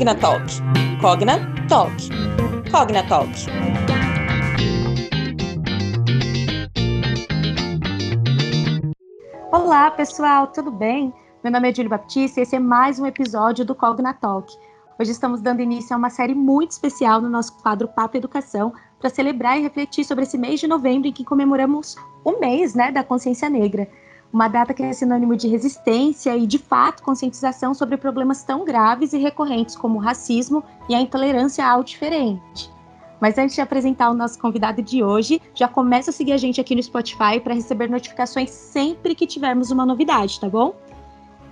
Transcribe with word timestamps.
Cognatalk. 0.00 0.46
Cognatalk. 0.98 1.92
Cognatalk. 2.70 3.28
Olá, 9.52 9.90
pessoal, 9.90 10.46
tudo 10.46 10.70
bem? 10.70 11.12
Meu 11.44 11.52
nome 11.52 11.68
é 11.68 11.74
Júlio 11.74 11.90
Baptista 11.90 12.40
e 12.40 12.44
esse 12.44 12.56
é 12.56 12.58
mais 12.58 12.98
um 12.98 13.04
episódio 13.04 13.62
do 13.62 13.74
Cognatalk. 13.74 14.50
Hoje 14.98 15.10
estamos 15.10 15.42
dando 15.42 15.60
início 15.60 15.92
a 15.92 15.98
uma 15.98 16.08
série 16.08 16.34
muito 16.34 16.70
especial 16.70 17.20
no 17.20 17.28
nosso 17.28 17.52
quadro 17.60 17.86
Papo 17.86 18.16
Educação 18.16 18.72
para 18.98 19.10
celebrar 19.10 19.58
e 19.58 19.62
refletir 19.62 20.06
sobre 20.06 20.24
esse 20.24 20.38
mês 20.38 20.60
de 20.60 20.66
novembro 20.66 21.08
em 21.08 21.12
que 21.12 21.26
comemoramos 21.26 21.94
o 22.24 22.40
mês 22.40 22.74
né, 22.74 22.90
da 22.90 23.04
consciência 23.04 23.50
negra 23.50 23.86
uma 24.32 24.46
data 24.46 24.72
que 24.72 24.82
é 24.82 24.92
sinônimo 24.92 25.36
de 25.36 25.48
resistência 25.48 26.36
e, 26.36 26.46
de 26.46 26.58
fato, 26.58 27.02
conscientização 27.02 27.74
sobre 27.74 27.96
problemas 27.96 28.42
tão 28.44 28.64
graves 28.64 29.12
e 29.12 29.18
recorrentes 29.18 29.74
como 29.74 29.98
o 29.98 30.02
racismo 30.02 30.62
e 30.88 30.94
a 30.94 31.00
intolerância 31.00 31.66
ao 31.66 31.82
diferente. 31.82 32.70
Mas 33.20 33.36
antes 33.36 33.54
de 33.54 33.60
apresentar 33.60 34.10
o 34.10 34.14
nosso 34.14 34.38
convidado 34.38 34.80
de 34.80 35.02
hoje, 35.02 35.42
já 35.54 35.68
começa 35.68 36.10
a 36.10 36.12
seguir 36.12 36.32
a 36.32 36.36
gente 36.38 36.60
aqui 36.60 36.74
no 36.74 36.82
Spotify 36.82 37.38
para 37.42 37.54
receber 37.54 37.90
notificações 37.90 38.50
sempre 38.50 39.14
que 39.14 39.26
tivermos 39.26 39.70
uma 39.70 39.84
novidade, 39.84 40.40
tá 40.40 40.48
bom? 40.48 40.74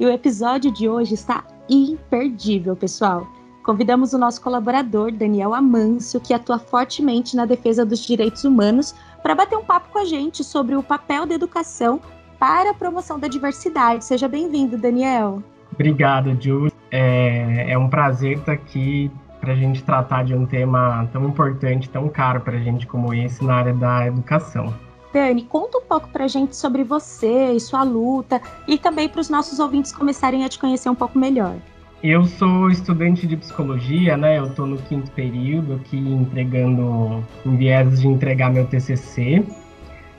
E 0.00 0.06
o 0.06 0.10
episódio 0.10 0.70
de 0.70 0.88
hoje 0.88 1.14
está 1.14 1.44
imperdível, 1.68 2.74
pessoal. 2.74 3.26
Convidamos 3.64 4.14
o 4.14 4.18
nosso 4.18 4.40
colaborador, 4.40 5.12
Daniel 5.12 5.52
Amâncio, 5.52 6.20
que 6.20 6.32
atua 6.32 6.58
fortemente 6.58 7.36
na 7.36 7.44
defesa 7.44 7.84
dos 7.84 7.98
direitos 7.98 8.44
humanos, 8.44 8.94
para 9.22 9.34
bater 9.34 9.58
um 9.58 9.64
papo 9.64 9.90
com 9.92 9.98
a 9.98 10.04
gente 10.06 10.42
sobre 10.42 10.74
o 10.74 10.82
papel 10.82 11.26
da 11.26 11.34
educação 11.34 12.00
para 12.38 12.70
a 12.70 12.74
promoção 12.74 13.18
da 13.18 13.28
diversidade. 13.28 14.04
Seja 14.04 14.28
bem-vindo, 14.28 14.78
Daniel. 14.78 15.42
Obrigado, 15.72 16.36
Ju. 16.40 16.70
É, 16.90 17.72
é 17.72 17.78
um 17.78 17.88
prazer 17.88 18.38
estar 18.38 18.52
aqui 18.52 19.10
para 19.40 19.52
a 19.52 19.56
gente 19.56 19.82
tratar 19.82 20.24
de 20.24 20.34
um 20.34 20.46
tema 20.46 21.08
tão 21.12 21.24
importante, 21.26 21.88
tão 21.88 22.08
caro 22.08 22.40
para 22.40 22.56
a 22.56 22.60
gente 22.60 22.86
como 22.86 23.12
esse 23.14 23.44
na 23.44 23.54
área 23.54 23.74
da 23.74 24.06
educação. 24.06 24.74
Dani, 25.12 25.42
conta 25.44 25.78
um 25.78 25.82
pouco 25.82 26.08
para 26.08 26.24
a 26.24 26.28
gente 26.28 26.56
sobre 26.56 26.84
você 26.84 27.52
e 27.52 27.60
sua 27.60 27.82
luta 27.82 28.40
e 28.66 28.76
também 28.78 29.08
para 29.08 29.20
os 29.20 29.30
nossos 29.30 29.58
ouvintes 29.58 29.92
começarem 29.92 30.44
a 30.44 30.48
te 30.48 30.58
conhecer 30.58 30.88
um 30.90 30.94
pouco 30.94 31.18
melhor. 31.18 31.56
Eu 32.02 32.24
sou 32.24 32.70
estudante 32.70 33.26
de 33.26 33.36
psicologia, 33.36 34.16
né? 34.16 34.38
Eu 34.38 34.46
estou 34.46 34.66
no 34.66 34.76
quinto 34.82 35.10
período 35.12 35.74
aqui 35.74 35.96
entregando, 35.96 37.24
em 37.44 37.56
viés 37.56 38.00
de 38.00 38.06
entregar 38.06 38.52
meu 38.52 38.66
TCC 38.66 39.44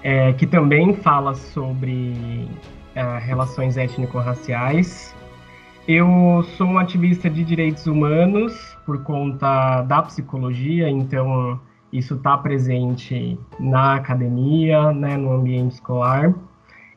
é, 0.04 0.34
que 0.34 0.46
também 0.46 0.94
fala 0.94 1.34
sobre 1.34 2.48
é, 2.96 3.18
relações 3.20 3.78
étnico-raciais. 3.78 5.16
Eu 5.88 6.44
sou 6.56 6.68
um 6.68 6.78
ativista 6.78 7.30
de 7.30 7.44
direitos 7.44 7.88
humanos 7.88 8.78
por 8.86 9.04
conta 9.04 9.82
da 9.84 10.02
psicologia, 10.04 10.90
então 10.90 11.60
isso 11.92 12.16
está 12.16 12.38
presente 12.38 13.40
na 13.60 13.96
academia, 13.96 14.92
né, 14.94 15.18
no 15.18 15.32
ambiente 15.34 15.74
escolar, 15.74 16.34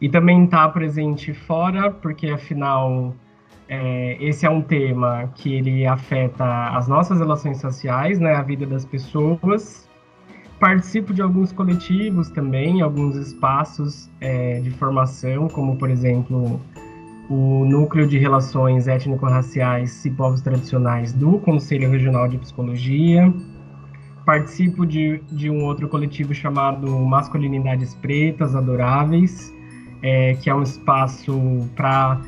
e 0.01 0.09
também 0.09 0.45
está 0.45 0.69
presente 0.69 1.33
fora, 1.33 1.91
porque 1.91 2.29
afinal 2.29 3.15
é, 3.69 4.19
esse 4.21 4.45
é 4.45 4.51
um 4.51 4.61
tema 4.61 5.31
que 5.35 5.55
ele 5.55 5.87
afeta 5.87 6.69
as 6.77 6.87
nossas 6.87 7.19
relações 7.19 7.59
sociais, 7.59 8.19
né, 8.19 8.35
a 8.35 8.43
vida 8.43 8.67
das 8.67 8.85
pessoas, 8.85 9.89
participo 10.63 11.13
de 11.13 11.21
alguns 11.21 11.51
coletivos 11.51 12.29
também, 12.29 12.83
alguns 12.83 13.17
espaços 13.17 14.09
é, 14.21 14.61
de 14.61 14.71
formação, 14.71 15.49
como 15.49 15.75
por 15.75 15.91
exemplo 15.91 16.61
o 17.29 17.65
Núcleo 17.65 18.07
de 18.07 18.17
Relações 18.17 18.87
Étnico-Raciais 18.87 20.05
e 20.05 20.11
Povos 20.13 20.41
Tradicionais 20.41 21.13
do 21.13 21.41
Conselho 21.41 21.91
Regional 21.91 22.29
de 22.29 22.39
Psicologia. 22.39 23.35
Participo 24.25 24.87
de, 24.87 25.21
de 25.33 25.51
um 25.51 25.65
outro 25.65 25.89
coletivo 25.89 26.33
chamado 26.33 26.89
Masculinidades 27.01 27.97
Pretas 27.97 28.55
Adoráveis, 28.55 29.53
é, 30.01 30.35
que 30.35 30.49
é 30.49 30.55
um 30.55 30.63
espaço 30.63 31.69
para 31.75 32.21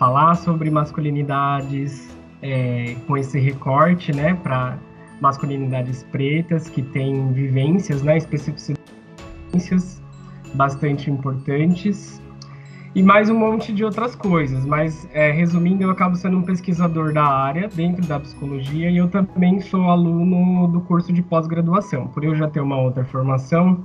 falar 0.00 0.34
sobre 0.34 0.68
masculinidades 0.68 2.12
é, 2.42 2.96
com 3.06 3.16
esse 3.16 3.38
recorte, 3.38 4.10
né, 4.12 4.34
para 4.42 4.78
masculinidades 5.20 6.02
pretas 6.04 6.68
que 6.68 6.82
têm 6.82 7.32
vivências, 7.32 8.02
né, 8.02 8.16
especificidades 8.16 8.78
bastante 10.54 11.10
importantes 11.10 12.22
e 12.94 13.02
mais 13.02 13.28
um 13.28 13.38
monte 13.38 13.72
de 13.72 13.84
outras 13.84 14.14
coisas. 14.14 14.64
Mas, 14.64 15.08
é, 15.12 15.30
resumindo, 15.30 15.82
eu 15.82 15.90
acabo 15.90 16.16
sendo 16.16 16.38
um 16.38 16.42
pesquisador 16.42 17.12
da 17.12 17.24
área, 17.24 17.68
dentro 17.68 18.06
da 18.06 18.18
psicologia, 18.18 18.90
e 18.90 18.96
eu 18.96 19.08
também 19.08 19.60
sou 19.60 19.82
aluno 19.84 20.66
do 20.68 20.80
curso 20.80 21.12
de 21.12 21.22
pós-graduação. 21.22 22.08
Por 22.08 22.24
eu 22.24 22.34
já 22.34 22.48
ter 22.48 22.60
uma 22.60 22.80
outra 22.80 23.04
formação, 23.04 23.84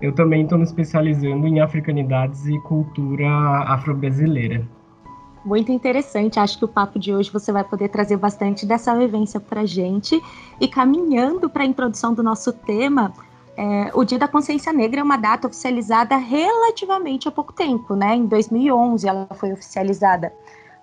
eu 0.00 0.12
também 0.12 0.42
estou 0.42 0.58
me 0.58 0.64
especializando 0.64 1.46
em 1.46 1.60
africanidades 1.60 2.46
e 2.46 2.58
cultura 2.60 3.28
afro-brasileira 3.66 4.66
muito 5.44 5.70
interessante. 5.70 6.40
Acho 6.40 6.58
que 6.58 6.64
o 6.64 6.68
papo 6.68 6.98
de 6.98 7.14
hoje 7.14 7.30
você 7.30 7.52
vai 7.52 7.62
poder 7.62 7.88
trazer 7.88 8.16
bastante 8.16 8.64
dessa 8.64 8.96
vivência 8.96 9.38
para 9.38 9.66
gente. 9.66 10.22
E 10.60 10.66
caminhando 10.66 11.50
para 11.50 11.62
a 11.62 11.66
introdução 11.66 12.14
do 12.14 12.22
nosso 12.22 12.52
tema, 12.52 13.12
é, 13.56 13.90
o 13.94 14.04
Dia 14.04 14.18
da 14.18 14.26
Consciência 14.26 14.72
Negra 14.72 15.00
é 15.00 15.02
uma 15.02 15.16
data 15.16 15.46
oficializada 15.46 16.16
relativamente 16.16 17.28
há 17.28 17.30
pouco 17.30 17.52
tempo, 17.52 17.94
né? 17.94 18.16
Em 18.16 18.26
2011 18.26 19.06
ela 19.06 19.28
foi 19.34 19.52
oficializada. 19.52 20.32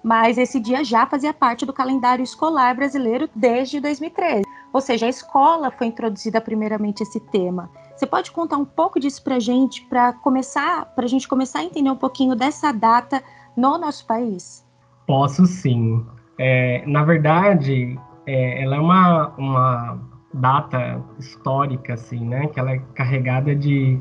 Mas 0.03 0.38
esse 0.38 0.59
dia 0.59 0.83
já 0.83 1.05
fazia 1.05 1.33
parte 1.33 1.66
do 1.66 1.73
calendário 1.73 2.23
escolar 2.23 2.75
brasileiro 2.75 3.29
desde 3.35 3.79
2013. 3.79 4.43
Ou 4.73 4.81
seja, 4.81 5.05
a 5.05 5.09
escola 5.09 5.69
foi 5.69 5.88
introduzida 5.88 6.41
primeiramente 6.41 7.03
esse 7.03 7.19
tema. 7.19 7.69
Você 7.95 8.07
pode 8.07 8.31
contar 8.31 8.57
um 8.57 8.66
pouco 8.66 8.99
disso 8.99 9.22
para 9.22 9.39
gente, 9.39 9.83
para 9.83 10.13
começar, 10.13 10.85
para 10.95 11.05
a 11.05 11.07
gente 11.07 11.28
começar 11.28 11.59
a 11.59 11.63
entender 11.63 11.91
um 11.91 11.95
pouquinho 11.95 12.35
dessa 12.35 12.72
data 12.72 13.22
no 13.56 13.78
nosso 13.78 14.06
país? 14.06 14.66
Posso 15.07 15.45
sim. 15.45 16.06
É, 16.38 16.84
na 16.88 17.03
verdade, 17.03 18.00
é, 18.25 18.63
ela 18.63 18.75
é 18.75 18.79
uma, 18.79 19.28
uma 19.38 20.00
data 20.34 21.01
histórica, 21.19 21.94
assim, 21.94 22.25
né? 22.25 22.47
Que 22.47 22.59
ela 22.59 22.72
é 22.72 22.81
carregada 22.95 23.56
de, 23.56 24.00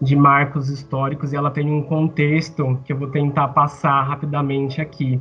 de 0.00 0.16
marcos 0.16 0.68
históricos 0.68 1.32
e 1.32 1.36
ela 1.36 1.50
tem 1.50 1.70
um 1.70 1.82
contexto 1.82 2.78
que 2.84 2.92
eu 2.92 2.98
vou 2.98 3.08
tentar 3.08 3.48
passar 3.48 4.02
rapidamente 4.02 4.80
aqui. 4.80 5.20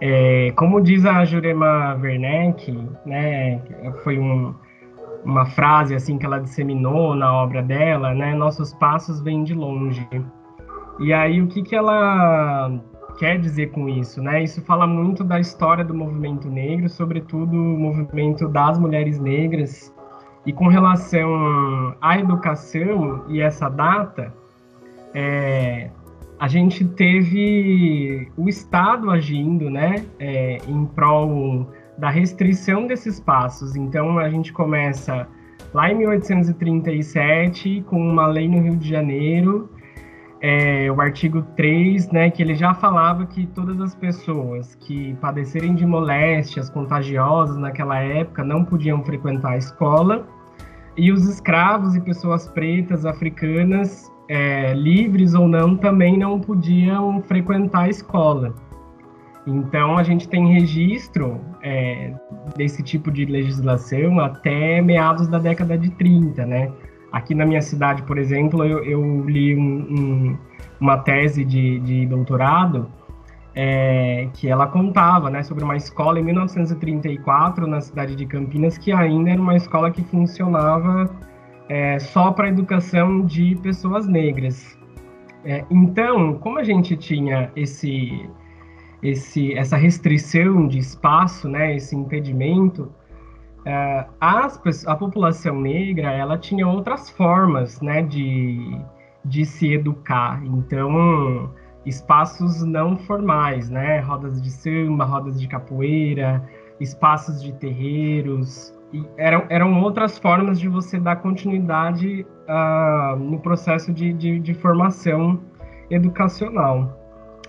É, 0.00 0.52
como 0.56 0.80
diz 0.80 1.04
a 1.04 1.24
Jurema 1.24 1.94
Werneck, 2.00 2.72
né? 3.06 3.60
Foi 4.02 4.18
um, 4.18 4.54
uma 5.24 5.46
frase 5.46 5.94
assim 5.94 6.18
que 6.18 6.26
ela 6.26 6.40
disseminou 6.40 7.14
na 7.14 7.32
obra 7.32 7.62
dela, 7.62 8.14
né? 8.14 8.34
Nossos 8.34 8.74
passos 8.74 9.20
vêm 9.20 9.44
de 9.44 9.54
longe. 9.54 10.06
E 10.98 11.12
aí 11.12 11.40
o 11.40 11.46
que 11.46 11.62
que 11.62 11.74
ela 11.74 12.72
quer 13.18 13.38
dizer 13.38 13.70
com 13.70 13.88
isso, 13.88 14.22
né? 14.22 14.42
Isso 14.42 14.62
fala 14.62 14.86
muito 14.86 15.22
da 15.24 15.38
história 15.38 15.84
do 15.84 15.94
movimento 15.94 16.48
negro, 16.48 16.88
sobretudo 16.88 17.54
o 17.54 17.78
movimento 17.78 18.48
das 18.48 18.78
mulheres 18.78 19.18
negras. 19.18 19.92
E 20.44 20.52
com 20.52 20.66
relação 20.66 21.94
à 22.00 22.18
educação 22.18 23.24
e 23.28 23.40
essa 23.40 23.68
data, 23.68 24.34
é, 25.14 25.90
a 26.38 26.48
gente 26.48 26.84
teve 26.84 28.28
o 28.36 28.48
Estado 28.48 29.10
agindo, 29.10 29.70
né, 29.70 30.04
é, 30.18 30.58
em 30.66 30.84
prol 30.86 31.70
da 31.96 32.10
restrição 32.10 32.86
desses 32.86 33.20
passos. 33.20 33.76
Então 33.76 34.18
a 34.18 34.28
gente 34.28 34.52
começa 34.52 35.28
lá 35.72 35.90
em 35.90 35.98
1837 35.98 37.84
com 37.86 38.00
uma 38.00 38.26
lei 38.26 38.48
no 38.48 38.60
Rio 38.60 38.76
de 38.76 38.88
Janeiro 38.88 39.70
é, 40.44 40.90
o 40.90 41.00
artigo 41.00 41.42
3, 41.56 42.10
né, 42.10 42.28
que 42.28 42.42
ele 42.42 42.56
já 42.56 42.74
falava 42.74 43.24
que 43.24 43.46
todas 43.46 43.80
as 43.80 43.94
pessoas 43.94 44.74
que 44.74 45.14
padecerem 45.20 45.72
de 45.72 45.86
moléstias 45.86 46.68
contagiosas 46.68 47.56
naquela 47.56 48.00
época 48.00 48.42
não 48.42 48.64
podiam 48.64 49.04
frequentar 49.04 49.52
a 49.52 49.56
escola, 49.56 50.26
e 50.96 51.12
os 51.12 51.28
escravos 51.28 51.94
e 51.94 52.00
pessoas 52.00 52.48
pretas 52.48 53.06
africanas, 53.06 54.12
é, 54.28 54.74
livres 54.74 55.32
ou 55.32 55.46
não, 55.46 55.76
também 55.76 56.18
não 56.18 56.40
podiam 56.40 57.22
frequentar 57.22 57.82
a 57.82 57.88
escola. 57.88 58.52
Então, 59.46 59.96
a 59.96 60.02
gente 60.02 60.28
tem 60.28 60.52
registro 60.52 61.40
é, 61.62 62.12
desse 62.56 62.82
tipo 62.82 63.12
de 63.12 63.24
legislação 63.24 64.18
até 64.18 64.82
meados 64.82 65.28
da 65.28 65.38
década 65.38 65.78
de 65.78 65.90
30, 65.90 66.46
né? 66.46 66.72
Aqui 67.12 67.34
na 67.34 67.44
minha 67.44 67.60
cidade, 67.60 68.02
por 68.02 68.16
exemplo, 68.18 68.64
eu, 68.64 68.82
eu 68.84 69.24
li 69.28 69.54
um, 69.54 69.60
um, 69.60 70.38
uma 70.80 70.98
tese 70.98 71.44
de, 71.44 71.78
de 71.80 72.06
doutorado 72.06 72.88
é, 73.54 74.28
que 74.32 74.48
ela 74.48 74.66
contava 74.66 75.30
né, 75.30 75.42
sobre 75.42 75.62
uma 75.62 75.76
escola 75.76 76.18
em 76.18 76.22
1934 76.22 77.66
na 77.66 77.80
cidade 77.80 78.16
de 78.16 78.26
Campinas, 78.26 78.78
que 78.78 78.92
ainda 78.92 79.30
era 79.30 79.40
uma 79.40 79.56
escola 79.56 79.90
que 79.90 80.02
funcionava 80.04 81.10
é, 81.68 81.98
só 81.98 82.32
para 82.32 82.48
educação 82.48 83.24
de 83.24 83.56
pessoas 83.62 84.06
negras. 84.06 84.78
É, 85.44 85.64
então, 85.70 86.34
como 86.34 86.58
a 86.58 86.64
gente 86.64 86.96
tinha 86.96 87.50
esse, 87.54 88.28
esse, 89.02 89.52
essa 89.54 89.76
restrição 89.76 90.66
de 90.66 90.78
espaço, 90.78 91.48
né, 91.48 91.76
esse 91.76 91.94
impedimento, 91.94 92.90
uh, 93.66 94.10
as, 94.20 94.86
a 94.86 94.96
população 94.96 95.60
negra 95.60 96.10
ela 96.12 96.38
tinha 96.38 96.66
outras 96.66 97.10
formas 97.10 97.80
né, 97.80 98.02
de, 98.02 98.80
de 99.24 99.44
se 99.44 99.72
educar. 99.72 100.42
Então, 100.44 101.50
espaços 101.86 102.62
não 102.62 102.96
formais, 102.96 103.70
né, 103.70 104.00
rodas 104.00 104.40
de 104.40 104.50
samba, 104.50 105.04
rodas 105.04 105.40
de 105.40 105.48
capoeira, 105.48 106.42
espaços 106.80 107.42
de 107.42 107.52
terreiros, 107.54 108.74
eram, 109.16 109.44
eram 109.48 109.82
outras 109.82 110.18
formas 110.18 110.60
de 110.60 110.68
você 110.68 110.98
dar 110.98 111.16
continuidade 111.16 112.26
uh, 112.48 113.16
no 113.16 113.40
processo 113.40 113.92
de, 113.92 114.12
de, 114.12 114.38
de 114.38 114.54
formação 114.54 115.40
educacional. 115.90 116.98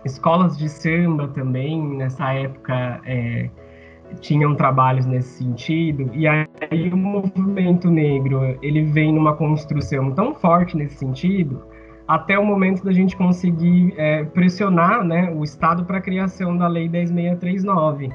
Escolas 0.06 0.58
de 0.58 0.68
samba 0.70 1.28
também, 1.30 1.82
nessa 1.96 2.34
época, 2.34 3.02
é, 3.06 3.50
tinham 4.20 4.56
trabalhos 4.56 5.06
nesse 5.06 5.44
sentido, 5.44 6.10
e 6.14 6.28
aí 6.28 6.90
o 6.92 6.98
movimento 6.98 7.90
negro, 7.90 8.58
ele 8.62 8.84
vem 8.84 9.14
numa 9.14 9.36
construção 9.36 10.12
tão 10.12 10.34
forte 10.34 10.78
nesse 10.78 10.96
sentido, 10.96 11.62
até 12.08 12.38
o 12.38 12.46
momento 12.46 12.84
da 12.84 12.92
gente 12.92 13.16
conseguir 13.16 13.94
é, 13.98 14.24
pressionar 14.24 15.04
né, 15.04 15.32
o 15.34 15.44
Estado 15.44 15.86
para 15.86 15.98
a 15.98 16.02
criação 16.02 16.58
da 16.58 16.68
Lei 16.68 16.90
10.639, 16.90 18.12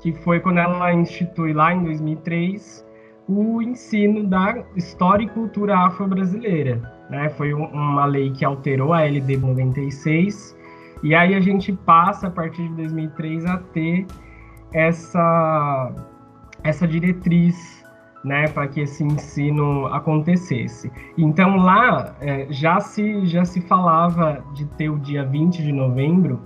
que 0.00 0.12
foi 0.12 0.40
quando 0.40 0.58
ela 0.58 0.92
institui 0.92 1.52
lá 1.52 1.74
em 1.74 1.82
2003 1.82 2.86
o 3.28 3.60
ensino 3.60 4.24
da 4.24 4.64
história 4.76 5.24
e 5.24 5.28
cultura 5.28 5.76
afro-brasileira. 5.78 6.80
Né? 7.10 7.28
Foi 7.30 7.52
uma 7.52 8.04
lei 8.04 8.30
que 8.30 8.44
alterou 8.44 8.92
a 8.92 9.02
LD 9.02 9.36
96 9.36 10.56
e 11.02 11.14
aí 11.14 11.34
a 11.34 11.40
gente 11.40 11.72
passa 11.72 12.28
a 12.28 12.30
partir 12.30 12.68
de 12.68 12.74
2003 12.74 13.46
a 13.46 13.58
ter 13.58 14.06
essa 14.72 15.92
essa 16.62 16.86
diretriz 16.86 17.84
né, 18.24 18.48
para 18.48 18.66
que 18.66 18.80
esse 18.80 19.04
ensino 19.04 19.86
acontecesse. 19.86 20.90
Então 21.16 21.56
lá 21.56 22.16
é, 22.20 22.46
já 22.50 22.80
se 22.80 23.24
já 23.26 23.44
se 23.44 23.60
falava 23.60 24.42
de 24.54 24.66
ter 24.66 24.90
o 24.90 24.98
dia 24.98 25.24
20 25.24 25.62
de 25.62 25.72
novembro 25.72 26.40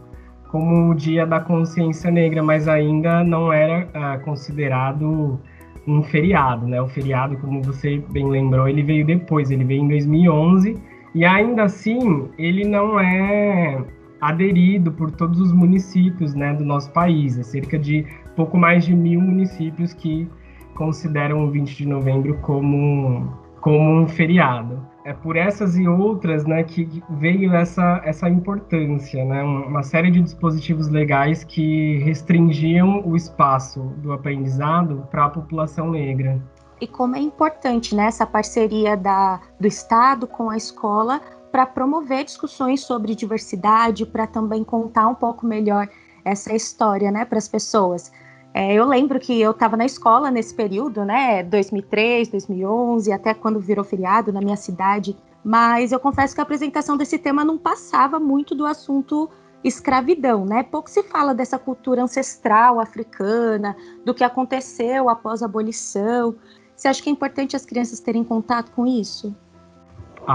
como 0.50 0.90
o 0.90 0.94
dia 0.94 1.24
da 1.24 1.40
consciência 1.40 2.10
negra, 2.10 2.42
mas 2.42 2.66
ainda 2.66 3.22
não 3.22 3.52
era 3.52 3.86
uh, 3.86 4.24
considerado 4.24 5.40
um 5.86 6.02
feriado, 6.02 6.66
né? 6.66 6.82
O 6.82 6.88
feriado, 6.88 7.36
como 7.38 7.62
você 7.62 8.02
bem 8.10 8.28
lembrou, 8.28 8.68
ele 8.68 8.82
veio 8.82 9.06
depois, 9.06 9.50
ele 9.50 9.64
veio 9.64 9.82
em 9.82 9.88
2011 9.88 10.76
e 11.14 11.24
ainda 11.24 11.64
assim 11.64 12.28
ele 12.36 12.64
não 12.64 12.98
é 12.98 13.82
aderido 14.20 14.92
por 14.92 15.10
todos 15.10 15.40
os 15.40 15.52
municípios, 15.52 16.34
né, 16.34 16.54
do 16.54 16.64
nosso 16.64 16.90
país. 16.92 17.38
É 17.38 17.42
cerca 17.42 17.78
de 17.78 18.06
pouco 18.36 18.56
mais 18.56 18.84
de 18.84 18.94
mil 18.94 19.20
municípios 19.20 19.92
que 19.92 20.28
consideram 20.74 21.44
o 21.44 21.50
20 21.50 21.76
de 21.76 21.86
novembro 21.86 22.38
como 22.38 23.38
como 23.60 24.00
um 24.00 24.08
feriado 24.08 24.90
é 25.04 25.12
por 25.12 25.36
essas 25.36 25.76
e 25.76 25.88
outras 25.88 26.44
né, 26.44 26.62
que 26.62 27.02
veio 27.10 27.54
essa, 27.54 28.00
essa 28.04 28.28
importância, 28.28 29.24
né, 29.24 29.42
uma 29.42 29.82
série 29.82 30.10
de 30.10 30.20
dispositivos 30.20 30.88
legais 30.88 31.42
que 31.42 31.98
restringiam 31.98 33.02
o 33.06 33.16
espaço 33.16 33.80
do 33.98 34.12
aprendizado 34.12 35.06
para 35.10 35.24
a 35.24 35.30
população 35.30 35.90
negra. 35.90 36.40
E 36.80 36.86
como 36.86 37.16
é 37.16 37.18
importante 37.18 37.94
né, 37.94 38.06
essa 38.06 38.26
parceria 38.26 38.96
da, 38.96 39.40
do 39.58 39.66
Estado 39.66 40.26
com 40.26 40.50
a 40.50 40.56
escola 40.56 41.20
para 41.50 41.66
promover 41.66 42.24
discussões 42.24 42.80
sobre 42.80 43.14
diversidade, 43.14 44.06
para 44.06 44.26
também 44.26 44.64
contar 44.64 45.08
um 45.08 45.14
pouco 45.14 45.46
melhor 45.46 45.88
essa 46.24 46.54
história 46.54 47.10
né, 47.10 47.24
para 47.24 47.38
as 47.38 47.48
pessoas. 47.48 48.12
É, 48.52 48.74
eu 48.74 48.84
lembro 48.84 49.20
que 49.20 49.40
eu 49.40 49.52
estava 49.52 49.76
na 49.76 49.84
escola 49.84 50.30
nesse 50.30 50.54
período, 50.54 51.04
né, 51.04 51.42
2003, 51.44 52.28
2011, 52.28 53.12
até 53.12 53.32
quando 53.32 53.60
virou 53.60 53.84
feriado 53.84 54.32
na 54.32 54.40
minha 54.40 54.56
cidade, 54.56 55.16
mas 55.44 55.92
eu 55.92 56.00
confesso 56.00 56.34
que 56.34 56.40
a 56.40 56.42
apresentação 56.42 56.96
desse 56.96 57.16
tema 57.18 57.44
não 57.44 57.56
passava 57.56 58.18
muito 58.18 58.54
do 58.54 58.66
assunto 58.66 59.30
escravidão, 59.62 60.44
né? 60.44 60.62
Pouco 60.62 60.90
se 60.90 61.02
fala 61.02 61.34
dessa 61.34 61.58
cultura 61.58 62.02
ancestral 62.02 62.80
africana, 62.80 63.76
do 64.04 64.14
que 64.14 64.24
aconteceu 64.24 65.08
após 65.08 65.42
a 65.42 65.46
abolição. 65.46 66.34
Você 66.74 66.88
acha 66.88 67.02
que 67.02 67.10
é 67.10 67.12
importante 67.12 67.54
as 67.54 67.66
crianças 67.66 68.00
terem 68.00 68.24
contato 68.24 68.72
com 68.72 68.86
isso? 68.86 69.34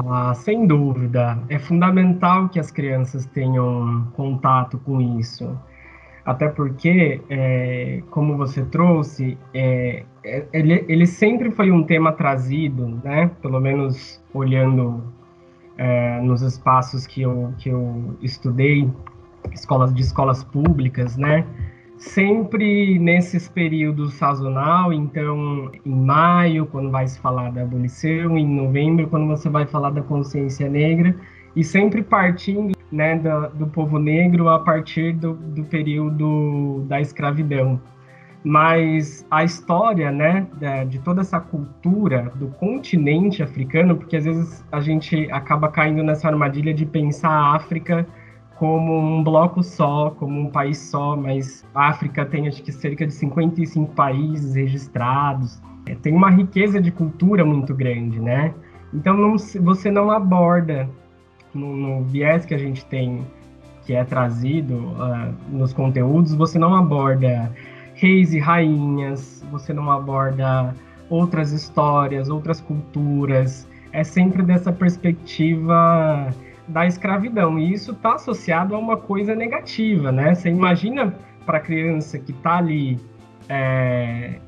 Ah, 0.03 0.33
sem 0.33 0.68
dúvida. 0.68 1.39
É 1.47 1.57
fundamental 1.57 2.50
que 2.50 2.59
as 2.59 2.69
crianças 2.69 3.25
tenham 3.27 4.07
contato 4.13 4.77
com 4.80 5.00
isso 5.19 5.57
até 6.25 6.50
porque, 6.50 7.21
é, 7.30 8.01
como 8.09 8.36
você 8.36 8.65
trouxe, 8.65 9.38
é, 9.53 10.03
é, 10.24 10.44
ele, 10.51 10.83
ele 10.89 11.06
sempre 11.06 11.51
foi 11.51 11.71
um 11.71 11.83
tema 11.83 12.12
trazido, 12.12 13.00
né? 13.03 13.30
Pelo 13.42 13.59
menos 13.59 14.19
olhando 14.33 15.03
é, 15.77 16.19
nos 16.21 16.42
espaços 16.42 17.06
que 17.06 17.21
eu, 17.21 17.53
que 17.59 17.69
eu 17.69 18.18
estudei, 18.21 18.89
escolas 19.53 19.94
de 19.94 20.01
escolas 20.01 20.44
públicas, 20.44 21.15
né? 21.15 21.45
Sempre 21.97 23.00
nesses 23.00 23.47
períodos 23.47 24.15
sazonal, 24.15 24.92
então 24.92 25.71
em 25.86 25.95
maio, 25.95 26.65
quando 26.65 26.92
vai 26.92 27.07
se 27.07 27.19
falar 27.19 27.51
da 27.51 27.62
abolição, 27.62 28.38
em 28.38 28.45
novembro, 28.45 29.07
quando 29.07 29.27
você 29.27 29.50
vai 29.50 29.65
falar 29.65 29.92
da 29.92 30.01
consciência 30.01 30.69
negra, 30.69 31.15
e 31.56 31.63
sempre 31.63 32.03
partindo 32.03 32.75
né, 32.92 33.18
do, 33.18 33.50
do 33.59 33.68
povo 33.68 33.97
negro 33.97 34.50
a 34.50 34.59
partir 34.59 35.13
do, 35.13 35.33
do 35.33 35.63
período 35.63 36.83
da 36.88 37.00
escravidão. 37.00 37.80
Mas 38.44 39.25
a 39.31 39.44
história 39.44 40.12
né, 40.12 40.45
de 40.88 41.00
toda 41.00 41.21
essa 41.21 41.39
cultura 41.39 42.31
do 42.36 42.47
continente 42.47 43.42
africano, 43.42 43.95
porque 43.95 44.18
às 44.18 44.25
vezes 44.25 44.63
a 44.71 44.81
gente 44.81 45.31
acaba 45.31 45.69
caindo 45.69 46.03
nessa 46.03 46.27
armadilha 46.27 46.74
de 46.74 46.86
pensar 46.86 47.30
a 47.30 47.56
África 47.56 48.06
como 48.57 48.98
um 48.98 49.24
bloco 49.24 49.62
só, 49.62 50.12
como 50.12 50.40
um 50.40 50.50
país 50.50 50.78
só, 50.78 51.16
mas 51.16 51.66
a 51.74 51.90
África 51.90 52.25
tem 52.25 52.48
acho 52.48 52.63
que 52.63 52.72
cerca 52.72 53.06
de 53.06 53.13
55 53.13 53.94
países 53.94 54.56
registrados, 54.56 55.62
é, 55.86 55.96
tem 55.96 56.13
uma 56.13 56.30
riqueza 56.30 56.81
de 56.81 56.92
cultura 56.92 57.46
muito 57.46 57.74
grande, 57.74 58.19
né? 58.19 58.54
Então 58.94 59.16
não, 59.16 59.38
você 59.38 59.92
não 59.92 60.10
aborda 60.10 60.90
no, 61.54 61.75
no 61.75 62.04
viés 62.06 62.46
que 62.46 62.54
a 62.54 62.57
gente 62.57 62.86
tem, 62.86 63.25
que 63.86 63.94
é 63.94 64.04
trazido 64.04 64.74
uh, 64.74 65.34
nos 65.50 65.74
conteúdos, 65.74 66.34
você 66.34 66.57
não 66.57 66.74
aborda 66.74 67.52
reis 67.94 68.33
e 68.33 68.40
rainhas, 68.40 69.45
você 69.52 69.74
não 69.74 69.92
aborda 69.92 70.74
outras 71.09 71.52
histórias, 71.52 72.30
outras 72.30 72.62
culturas. 72.62 73.68
É 73.92 74.04
sempre 74.04 74.44
dessa 74.44 74.71
perspectiva 74.71 76.33
da 76.68 76.86
escravidão. 76.86 77.60
E 77.60 77.74
isso 77.74 77.92
está 77.92 78.16
associado 78.16 78.76
a 78.76 78.78
uma 78.78 78.98
coisa 78.98 79.36
negativa, 79.36 80.12
né? 80.12 80.34
Você 80.34 80.50
imagina 80.50 81.14
para 81.45 81.57
a 81.57 81.62
criança 81.62 82.18
que 82.18 82.31
está 82.31 82.57
ali 82.57 83.00
é, 83.48 84.40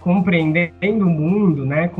compreendendo 0.00 1.06
o 1.06 1.10
mundo, 1.10 1.64
né, 1.64 1.90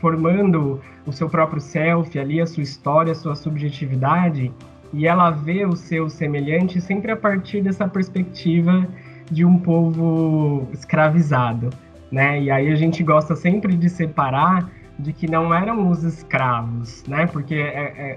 formando 0.00 0.80
o 1.04 1.12
seu 1.12 1.28
próprio 1.28 1.60
self 1.60 2.16
ali, 2.18 2.40
a 2.40 2.46
sua 2.46 2.62
história, 2.62 3.12
a 3.12 3.14
sua 3.14 3.34
subjetividade, 3.34 4.52
e 4.92 5.06
ela 5.06 5.30
vê 5.30 5.66
o 5.66 5.74
seu 5.74 6.08
semelhante 6.08 6.80
sempre 6.80 7.10
a 7.10 7.16
partir 7.16 7.60
dessa 7.60 7.86
perspectiva 7.88 8.86
de 9.30 9.44
um 9.44 9.58
povo 9.58 10.68
escravizado, 10.72 11.70
né? 12.10 12.40
E 12.40 12.50
aí 12.50 12.72
a 12.72 12.76
gente 12.76 13.02
gosta 13.02 13.36
sempre 13.36 13.76
de 13.76 13.90
separar 13.90 14.70
de 14.98 15.12
que 15.12 15.30
não 15.30 15.52
eram 15.52 15.90
os 15.90 16.02
escravos, 16.02 17.04
né? 17.06 17.26
Porque 17.26 17.54
é, 17.54 17.92
é, 17.96 18.14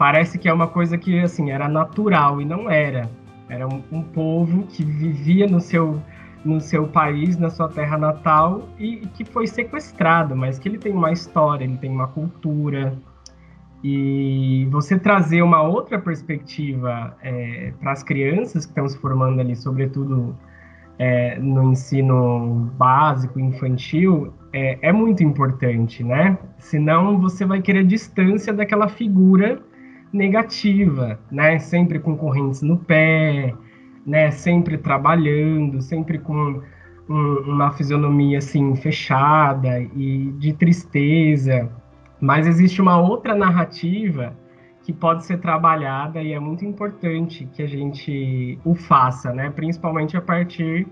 parece 0.00 0.38
que 0.38 0.48
é 0.48 0.52
uma 0.52 0.66
coisa 0.66 0.96
que 0.96 1.20
assim 1.20 1.50
era 1.50 1.68
natural 1.68 2.40
e 2.40 2.44
não 2.46 2.70
era. 2.70 3.10
Era 3.50 3.68
um, 3.68 3.82
um 3.92 4.02
povo 4.02 4.62
que 4.62 4.82
vivia 4.82 5.46
no 5.46 5.60
seu 5.60 6.00
no 6.42 6.58
seu 6.58 6.88
país, 6.88 7.36
na 7.36 7.50
sua 7.50 7.68
terra 7.68 7.98
natal, 7.98 8.66
e 8.78 9.06
que 9.08 9.26
foi 9.26 9.46
sequestrado, 9.46 10.34
mas 10.34 10.58
que 10.58 10.70
ele 10.70 10.78
tem 10.78 10.90
uma 10.90 11.12
história, 11.12 11.64
ele 11.64 11.76
tem 11.76 11.90
uma 11.90 12.06
cultura. 12.06 12.96
E 13.84 14.66
você 14.70 14.98
trazer 14.98 15.42
uma 15.42 15.60
outra 15.60 15.98
perspectiva 15.98 17.14
é, 17.22 17.74
para 17.78 17.92
as 17.92 18.02
crianças 18.02 18.64
que 18.64 18.70
estão 18.70 18.88
se 18.88 18.96
formando 18.96 19.38
ali, 19.38 19.54
sobretudo 19.54 20.34
é, 20.98 21.38
no 21.38 21.72
ensino 21.72 22.72
básico, 22.78 23.38
infantil, 23.38 24.32
é, 24.50 24.78
é 24.80 24.92
muito 24.92 25.22
importante, 25.22 26.02
né? 26.02 26.38
Senão 26.56 27.20
você 27.20 27.44
vai 27.44 27.60
querer 27.60 27.84
distância 27.84 28.50
daquela 28.50 28.88
figura 28.88 29.60
negativa, 30.12 31.18
né? 31.30 31.58
Sempre 31.58 31.98
com 31.98 32.16
correntes 32.16 32.62
no 32.62 32.76
pé, 32.76 33.54
né, 34.06 34.30
sempre 34.30 34.78
trabalhando, 34.78 35.80
sempre 35.80 36.18
com 36.18 36.62
um, 37.08 37.36
uma 37.46 37.70
fisionomia 37.72 38.38
assim 38.38 38.74
fechada 38.76 39.80
e 39.80 40.32
de 40.38 40.52
tristeza. 40.52 41.70
Mas 42.20 42.46
existe 42.46 42.80
uma 42.80 42.98
outra 42.98 43.34
narrativa 43.34 44.36
que 44.82 44.92
pode 44.92 45.24
ser 45.24 45.38
trabalhada 45.38 46.22
e 46.22 46.32
é 46.32 46.40
muito 46.40 46.64
importante 46.64 47.46
que 47.52 47.62
a 47.62 47.66
gente 47.66 48.58
o 48.64 48.74
faça, 48.74 49.32
né? 49.32 49.50
Principalmente 49.50 50.16
a 50.16 50.20
partir 50.20 50.86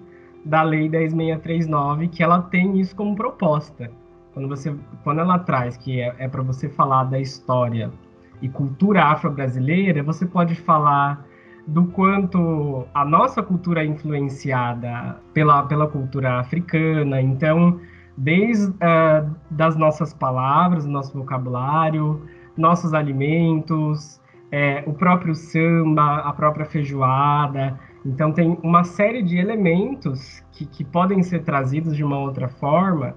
da 0.45 0.63
Lei 0.63 0.89
10.639, 0.89 2.09
que 2.09 2.23
ela 2.23 2.43
tem 2.43 2.79
isso 2.81 2.95
como 2.95 3.15
proposta. 3.15 3.91
Quando, 4.33 4.49
você, 4.49 4.75
quando 5.03 5.21
ela 5.21 5.39
traz 5.39 5.77
que 5.77 6.01
é, 6.01 6.15
é 6.19 6.29
para 6.29 6.43
você 6.43 6.69
falar 6.69 7.05
da 7.05 7.19
história 7.19 7.91
e 8.40 8.49
cultura 8.49 9.04
afro-brasileira, 9.04 10.02
você 10.02 10.26
pode 10.26 10.54
falar 10.54 11.25
do 11.66 11.85
quanto 11.87 12.87
a 12.95 13.04
nossa 13.04 13.42
cultura 13.42 13.83
é 13.83 13.87
influenciada 13.87 15.21
pela, 15.35 15.62
pela 15.64 15.87
cultura 15.87 16.40
africana. 16.40 17.21
Então, 17.21 17.78
desde 18.16 18.71
uh, 18.71 19.30
das 19.50 19.76
nossas 19.76 20.14
palavras, 20.14 20.87
nosso 20.87 21.16
vocabulário, 21.16 22.23
nossos 22.57 22.95
alimentos, 22.95 24.21
é, 24.50 24.83
o 24.87 24.95
próprio 24.95 25.35
samba, 25.35 26.16
a 26.21 26.33
própria 26.33 26.64
feijoada. 26.64 27.78
Então, 28.04 28.33
tem 28.33 28.59
uma 28.62 28.83
série 28.83 29.23
de 29.23 29.37
elementos 29.37 30.42
que, 30.52 30.64
que 30.64 30.85
podem 30.85 31.23
ser 31.23 31.42
trazidos 31.42 31.95
de 31.95 32.02
uma 32.02 32.18
outra 32.18 32.49
forma 32.49 33.14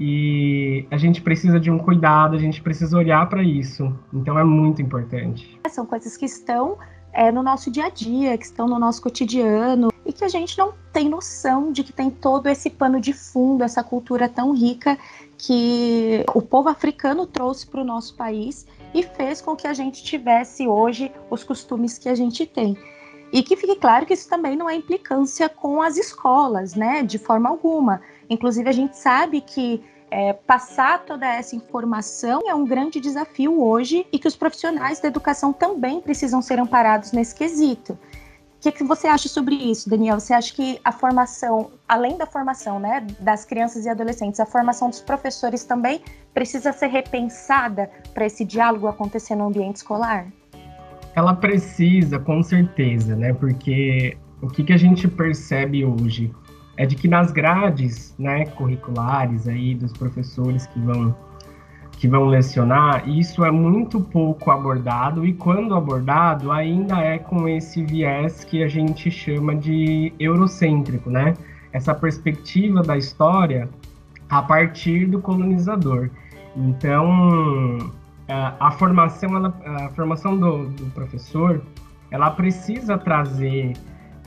e 0.00 0.86
a 0.90 0.96
gente 0.96 1.20
precisa 1.20 1.58
de 1.58 1.70
um 1.70 1.78
cuidado, 1.78 2.36
a 2.36 2.38
gente 2.38 2.62
precisa 2.62 2.96
olhar 2.96 3.28
para 3.28 3.42
isso. 3.42 3.92
Então, 4.12 4.38
é 4.38 4.44
muito 4.44 4.80
importante. 4.80 5.58
São 5.68 5.84
coisas 5.84 6.16
que 6.16 6.26
estão 6.26 6.78
é, 7.12 7.32
no 7.32 7.42
nosso 7.42 7.70
dia 7.70 7.86
a 7.86 7.88
dia, 7.88 8.36
que 8.38 8.44
estão 8.44 8.68
no 8.68 8.78
nosso 8.78 9.02
cotidiano 9.02 9.88
e 10.04 10.12
que 10.12 10.24
a 10.24 10.28
gente 10.28 10.56
não 10.56 10.72
tem 10.92 11.08
noção 11.08 11.72
de 11.72 11.82
que 11.82 11.92
tem 11.92 12.10
todo 12.10 12.48
esse 12.48 12.70
pano 12.70 13.00
de 13.00 13.12
fundo, 13.12 13.64
essa 13.64 13.82
cultura 13.82 14.28
tão 14.28 14.54
rica 14.54 14.96
que 15.36 16.24
o 16.34 16.40
povo 16.40 16.68
africano 16.68 17.26
trouxe 17.26 17.66
para 17.66 17.80
o 17.80 17.84
nosso 17.84 18.16
país 18.16 18.66
e 18.94 19.02
fez 19.02 19.40
com 19.40 19.54
que 19.54 19.66
a 19.66 19.74
gente 19.74 20.02
tivesse 20.02 20.66
hoje 20.66 21.12
os 21.30 21.44
costumes 21.44 21.98
que 21.98 22.08
a 22.08 22.14
gente 22.14 22.46
tem. 22.46 22.76
E 23.32 23.42
que 23.42 23.56
fique 23.56 23.76
claro 23.76 24.06
que 24.06 24.14
isso 24.14 24.28
também 24.28 24.56
não 24.56 24.68
é 24.68 24.74
implicância 24.74 25.48
com 25.48 25.82
as 25.82 25.98
escolas, 25.98 26.74
né? 26.74 27.02
De 27.02 27.18
forma 27.18 27.48
alguma. 27.48 28.00
Inclusive, 28.28 28.68
a 28.68 28.72
gente 28.72 28.96
sabe 28.96 29.40
que 29.40 29.82
é, 30.10 30.32
passar 30.32 31.04
toda 31.04 31.26
essa 31.26 31.54
informação 31.54 32.42
é 32.48 32.54
um 32.54 32.64
grande 32.64 33.00
desafio 33.00 33.62
hoje 33.62 34.06
e 34.12 34.18
que 34.18 34.26
os 34.26 34.36
profissionais 34.36 35.00
da 35.00 35.08
educação 35.08 35.52
também 35.52 36.00
precisam 36.00 36.40
ser 36.40 36.58
amparados 36.58 37.12
nesse 37.12 37.34
quesito. 37.34 37.92
O 37.92 38.60
que, 38.60 38.72
que, 38.72 38.82
você 38.82 39.06
acha 39.06 39.28
sobre 39.28 39.54
isso, 39.54 39.88
Daniel? 39.88 40.18
Você 40.18 40.34
acha 40.34 40.52
que 40.52 40.80
a 40.84 40.90
formação, 40.90 41.70
além 41.86 42.18
da 42.18 42.26
formação 42.26 42.80
né, 42.80 43.06
das 43.20 43.44
crianças 43.44 43.86
e 43.86 43.88
adolescentes, 43.88 44.40
a 44.40 44.46
formação 44.46 44.90
dos 44.90 45.00
professores 45.00 45.62
também 45.62 46.00
precisa 46.34 46.72
ser 46.72 46.88
repensada 46.88 47.88
para 48.12 48.26
esse 48.26 48.44
diálogo 48.44 48.88
acontecer 48.88 49.36
no 49.36 49.46
ambiente 49.46 49.76
escolar? 49.76 50.26
Ela 51.14 51.34
precisa, 51.34 52.18
com 52.18 52.42
certeza, 52.42 53.14
né? 53.14 53.32
Porque 53.32 54.16
o 54.42 54.48
que, 54.48 54.64
que 54.64 54.72
a 54.72 54.76
gente 54.76 55.06
percebe 55.06 55.84
hoje 55.84 56.32
é 56.78 56.86
de 56.86 56.94
que 56.94 57.08
nas 57.08 57.32
grades 57.32 58.14
né, 58.18 58.46
curriculares 58.46 59.46
aí 59.48 59.74
dos 59.74 59.92
professores 59.92 60.66
que 60.68 60.80
vão 60.80 61.14
que 61.92 62.06
vão 62.06 62.26
lecionar, 62.26 63.08
isso 63.08 63.44
é 63.44 63.50
muito 63.50 64.00
pouco 64.00 64.52
abordado 64.52 65.26
e 65.26 65.32
quando 65.32 65.74
abordado 65.74 66.52
ainda 66.52 66.96
é 67.00 67.18
com 67.18 67.48
esse 67.48 67.84
viés 67.84 68.44
que 68.44 68.62
a 68.62 68.68
gente 68.68 69.10
chama 69.10 69.56
de 69.56 70.12
eurocêntrico, 70.16 71.10
né? 71.10 71.34
Essa 71.72 71.92
perspectiva 71.92 72.84
da 72.84 72.96
história 72.96 73.68
a 74.30 74.40
partir 74.40 75.06
do 75.06 75.20
colonizador. 75.20 76.08
Então, 76.56 77.90
a, 78.28 78.70
formação, 78.70 79.52
a 79.64 79.88
formação 79.88 80.38
do, 80.38 80.68
do 80.68 80.86
professor, 80.92 81.60
ela 82.12 82.30
precisa 82.30 82.96
trazer 82.96 83.72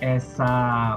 essa, 0.01 0.96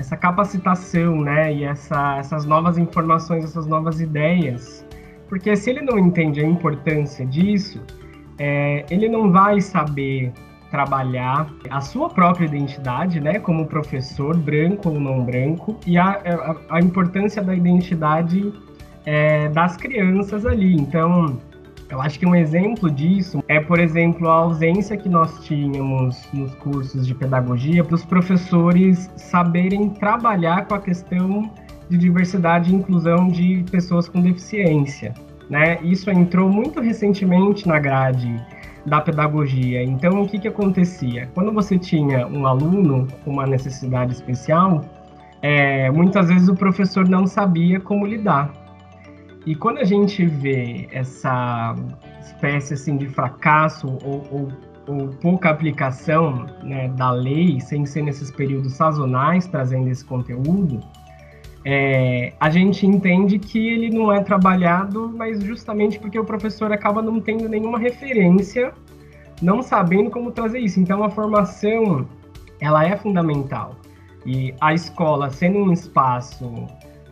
essa 0.00 0.16
capacitação, 0.16 1.20
né? 1.20 1.52
E 1.52 1.64
essa, 1.64 2.18
essas 2.18 2.44
novas 2.44 2.76
informações, 2.78 3.44
essas 3.44 3.66
novas 3.66 4.00
ideias 4.00 4.84
porque 5.30 5.54
se 5.54 5.70
ele 5.70 5.80
não 5.80 5.96
entende 5.96 6.40
a 6.40 6.44
importância 6.44 7.24
disso, 7.24 7.80
é, 8.36 8.84
ele 8.90 9.08
não 9.08 9.30
vai 9.30 9.60
saber 9.60 10.32
trabalhar 10.68 11.48
a 11.70 11.80
sua 11.80 12.10
própria 12.10 12.46
identidade, 12.46 13.20
né, 13.20 13.38
como 13.38 13.64
professor, 13.66 14.36
branco 14.36 14.88
ou 14.88 15.00
não 15.00 15.24
branco, 15.24 15.78
e 15.86 15.96
a, 15.96 16.10
a, 16.10 16.76
a 16.76 16.80
importância 16.80 17.40
da 17.42 17.54
identidade 17.54 18.52
é, 19.06 19.48
das 19.50 19.76
crianças 19.76 20.44
ali. 20.44 20.74
Então, 20.74 21.38
eu 21.90 22.00
acho 22.00 22.18
que 22.18 22.26
um 22.26 22.36
exemplo 22.36 22.88
disso 22.88 23.42
é, 23.48 23.58
por 23.58 23.80
exemplo, 23.80 24.28
a 24.28 24.34
ausência 24.34 24.96
que 24.96 25.08
nós 25.08 25.44
tínhamos 25.44 26.28
nos 26.32 26.54
cursos 26.54 27.06
de 27.06 27.14
pedagogia 27.14 27.82
para 27.82 27.96
os 27.96 28.04
professores 28.04 29.10
saberem 29.16 29.90
trabalhar 29.90 30.66
com 30.66 30.74
a 30.74 30.80
questão 30.80 31.50
de 31.88 31.98
diversidade 31.98 32.70
e 32.70 32.76
inclusão 32.76 33.26
de 33.26 33.64
pessoas 33.70 34.08
com 34.08 34.20
deficiência. 34.20 35.12
Né? 35.48 35.78
Isso 35.82 36.08
entrou 36.10 36.48
muito 36.48 36.80
recentemente 36.80 37.66
na 37.66 37.80
grade 37.80 38.40
da 38.86 39.00
pedagogia. 39.00 39.82
Então, 39.82 40.22
o 40.22 40.28
que, 40.28 40.38
que 40.38 40.46
acontecia? 40.46 41.28
Quando 41.34 41.52
você 41.52 41.76
tinha 41.76 42.26
um 42.28 42.46
aluno 42.46 43.08
com 43.24 43.32
uma 43.32 43.46
necessidade 43.46 44.12
especial, 44.12 44.84
é, 45.42 45.90
muitas 45.90 46.28
vezes 46.28 46.48
o 46.48 46.54
professor 46.54 47.08
não 47.08 47.26
sabia 47.26 47.80
como 47.80 48.06
lidar. 48.06 48.59
E 49.46 49.54
quando 49.54 49.78
a 49.78 49.84
gente 49.84 50.26
vê 50.26 50.88
essa 50.92 51.74
espécie 52.20 52.74
assim 52.74 52.96
de 52.96 53.08
fracasso 53.08 53.86
ou, 54.04 54.26
ou, 54.30 54.48
ou 54.86 55.08
pouca 55.20 55.50
aplicação 55.50 56.46
né, 56.62 56.88
da 56.88 57.10
lei, 57.10 57.58
sem 57.60 57.86
ser 57.86 58.02
nesses 58.02 58.30
períodos 58.30 58.74
sazonais 58.74 59.46
trazendo 59.46 59.88
esse 59.88 60.04
conteúdo, 60.04 60.80
é, 61.64 62.32
a 62.40 62.48
gente 62.48 62.86
entende 62.86 63.38
que 63.38 63.68
ele 63.68 63.90
não 63.90 64.10
é 64.12 64.22
trabalhado, 64.22 65.12
mas 65.14 65.42
justamente 65.42 65.98
porque 65.98 66.18
o 66.18 66.24
professor 66.24 66.72
acaba 66.72 67.02
não 67.02 67.20
tendo 67.20 67.48
nenhuma 67.48 67.78
referência, 67.78 68.72
não 69.42 69.62
sabendo 69.62 70.10
como 70.10 70.30
trazer 70.30 70.58
isso. 70.60 70.80
Então, 70.80 71.02
a 71.02 71.10
formação, 71.10 72.06
ela 72.60 72.86
é 72.86 72.96
fundamental. 72.96 73.76
E 74.24 74.54
a 74.60 74.72
escola, 74.72 75.30
sendo 75.30 75.58
um 75.58 75.72
espaço 75.72 76.66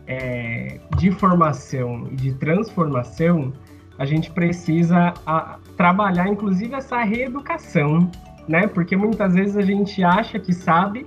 é, 0.09 0.79
de 0.97 1.11
formação 1.11 2.07
e 2.11 2.15
de 2.15 2.33
transformação, 2.33 3.53
a 3.99 4.05
gente 4.05 4.31
precisa 4.31 5.13
a, 5.23 5.59
trabalhar, 5.77 6.27
inclusive, 6.27 6.73
essa 6.73 7.03
reeducação, 7.03 8.09
né? 8.47 8.65
Porque 8.65 8.97
muitas 8.97 9.35
vezes 9.35 9.55
a 9.55 9.61
gente 9.61 10.03
acha 10.03 10.39
que 10.39 10.51
sabe, 10.51 11.05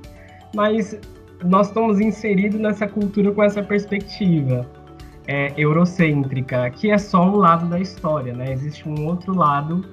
mas 0.55 0.97
nós 1.45 1.67
estamos 1.67 1.99
inseridos 1.99 2.61
nessa 2.61 2.87
cultura 2.87 3.33
com 3.33 3.43
essa 3.43 3.61
perspectiva 3.61 4.71
é, 5.27 5.53
eurocêntrica, 5.57 6.71
que 6.71 6.91
é 6.91 6.97
só 6.97 7.29
um 7.29 7.37
lado 7.37 7.67
da 7.67 7.81
história, 7.81 8.33
né? 8.33 8.53
Existe 8.53 8.89
um 8.89 9.07
outro 9.07 9.37
lado 9.37 9.85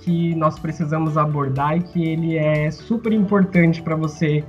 que 0.00 0.34
nós 0.36 0.58
precisamos 0.58 1.18
abordar 1.18 1.76
e 1.76 1.82
que 1.82 2.02
ele 2.02 2.38
é 2.38 2.70
super 2.70 3.12
importante 3.12 3.82
para 3.82 3.94
você 3.94 4.42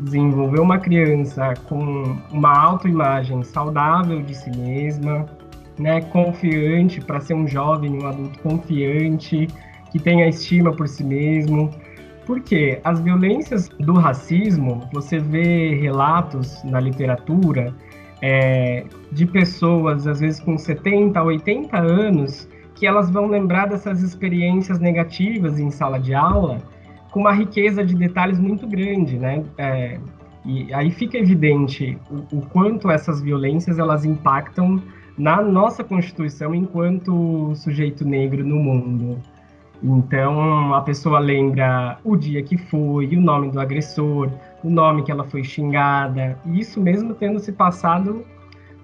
desenvolver 0.00 0.60
uma 0.60 0.78
criança 0.78 1.54
com 1.68 2.16
uma 2.30 2.56
autoimagem 2.56 3.42
saudável 3.42 4.22
de 4.22 4.34
si 4.34 4.50
mesma, 4.56 5.26
né, 5.78 6.00
confiante 6.00 7.00
para 7.00 7.20
ser 7.20 7.34
um 7.34 7.46
jovem, 7.46 8.02
um 8.02 8.06
adulto 8.06 8.38
confiante, 8.40 9.48
que 9.90 9.98
tenha 9.98 10.28
estima 10.28 10.72
por 10.72 10.88
si 10.88 11.04
mesmo, 11.04 11.70
porque 12.26 12.80
as 12.84 13.00
violências 13.00 13.68
do 13.80 13.94
racismo, 13.94 14.82
você 14.92 15.18
vê 15.18 15.74
relatos 15.74 16.62
na 16.64 16.78
literatura 16.78 17.74
é, 18.20 18.84
de 19.12 19.24
pessoas, 19.24 20.06
às 20.06 20.20
vezes 20.20 20.40
com 20.40 20.58
70, 20.58 21.22
80 21.22 21.78
anos, 21.78 22.48
que 22.74 22.86
elas 22.86 23.10
vão 23.10 23.26
lembrar 23.26 23.66
dessas 23.66 24.02
experiências 24.02 24.78
negativas 24.78 25.58
em 25.58 25.70
sala 25.70 25.98
de 25.98 26.14
aula 26.14 26.58
com 27.10 27.20
uma 27.20 27.32
riqueza 27.32 27.84
de 27.84 27.94
detalhes 27.94 28.38
muito 28.38 28.66
grande, 28.66 29.18
né? 29.18 29.44
É, 29.56 29.98
e 30.44 30.72
aí 30.72 30.90
fica 30.90 31.18
evidente 31.18 31.98
o, 32.10 32.38
o, 32.38 32.42
quanto 32.46 32.90
essas 32.90 33.20
violências 33.20 33.78
elas 33.78 34.04
impactam 34.04 34.82
na 35.16 35.42
nossa 35.42 35.82
constituição 35.82 36.54
enquanto 36.54 37.54
sujeito 37.54 38.04
negro 38.04 38.44
no 38.44 38.56
mundo. 38.56 39.18
Então 39.82 40.74
a 40.74 40.80
pessoa 40.80 41.18
lembra 41.18 41.98
o 42.04 42.16
dia 42.16 42.42
que 42.42 42.56
foi, 42.56 43.06
o 43.16 43.20
nome 43.20 43.50
do 43.50 43.60
agressor, 43.60 44.30
o 44.62 44.70
nome 44.70 45.02
que 45.02 45.12
ela 45.12 45.24
foi 45.24 45.44
xingada, 45.44 46.38
e 46.46 46.60
isso 46.60 46.80
mesmo 46.80 47.14
tendo 47.14 47.38
se 47.38 47.52
passado 47.52 48.24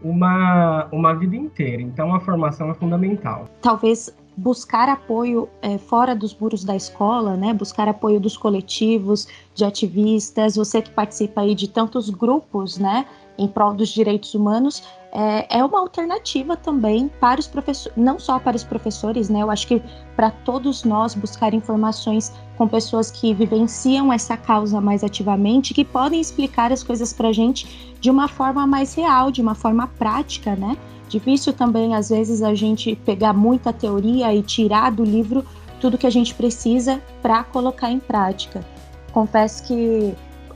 uma, 0.02 0.86
uma 0.92 1.14
vida 1.14 1.34
inteira. 1.34 1.82
Então 1.82 2.14
a 2.14 2.20
formação 2.20 2.70
é 2.70 2.74
fundamental. 2.74 3.46
Talvez 3.62 4.14
buscar 4.36 4.88
apoio 4.88 5.48
é, 5.62 5.78
fora 5.78 6.14
dos 6.14 6.34
muros 6.34 6.64
da 6.64 6.74
escola, 6.74 7.36
né? 7.36 7.52
Buscar 7.52 7.88
apoio 7.88 8.18
dos 8.18 8.36
coletivos, 8.36 9.28
de 9.54 9.64
ativistas, 9.64 10.56
você 10.56 10.82
que 10.82 10.90
participa 10.90 11.42
aí 11.42 11.54
de 11.54 11.68
tantos 11.68 12.10
grupos, 12.10 12.78
né? 12.78 13.06
Em 13.36 13.48
prol 13.48 13.74
dos 13.74 13.88
direitos 13.88 14.34
humanos, 14.34 14.82
é, 15.12 15.58
é 15.58 15.64
uma 15.64 15.78
alternativa 15.78 16.56
também 16.56 17.08
para 17.20 17.38
os 17.38 17.46
professores, 17.46 17.96
não 17.96 18.18
só 18.18 18.38
para 18.38 18.56
os 18.56 18.64
professores, 18.64 19.28
né? 19.28 19.42
Eu 19.42 19.50
acho 19.50 19.66
que 19.66 19.82
para 20.16 20.30
todos 20.30 20.82
nós 20.84 21.14
buscar 21.14 21.54
informações 21.54 22.32
com 22.58 22.66
pessoas 22.66 23.10
que 23.10 23.32
vivenciam 23.32 24.12
essa 24.12 24.36
causa 24.36 24.80
mais 24.80 25.04
ativamente, 25.04 25.72
que 25.72 25.84
podem 25.84 26.20
explicar 26.20 26.72
as 26.72 26.82
coisas 26.82 27.12
para 27.12 27.28
a 27.28 27.32
gente 27.32 27.94
de 28.00 28.10
uma 28.10 28.28
forma 28.28 28.66
mais 28.66 28.94
real, 28.94 29.30
de 29.30 29.40
uma 29.40 29.54
forma 29.54 29.86
prática, 29.86 30.56
né? 30.56 30.76
Difícil 31.14 31.52
também, 31.52 31.94
às 31.94 32.08
vezes, 32.08 32.42
a 32.42 32.56
gente 32.56 32.96
pegar 32.96 33.32
muita 33.32 33.72
teoria 33.72 34.34
e 34.34 34.42
tirar 34.42 34.90
do 34.90 35.04
livro 35.04 35.44
tudo 35.80 35.96
que 35.96 36.08
a 36.08 36.10
gente 36.10 36.34
precisa 36.34 37.00
para 37.22 37.44
colocar 37.44 37.88
em 37.88 38.00
prática. 38.00 38.64
Confesso 39.12 39.62
que 39.62 40.12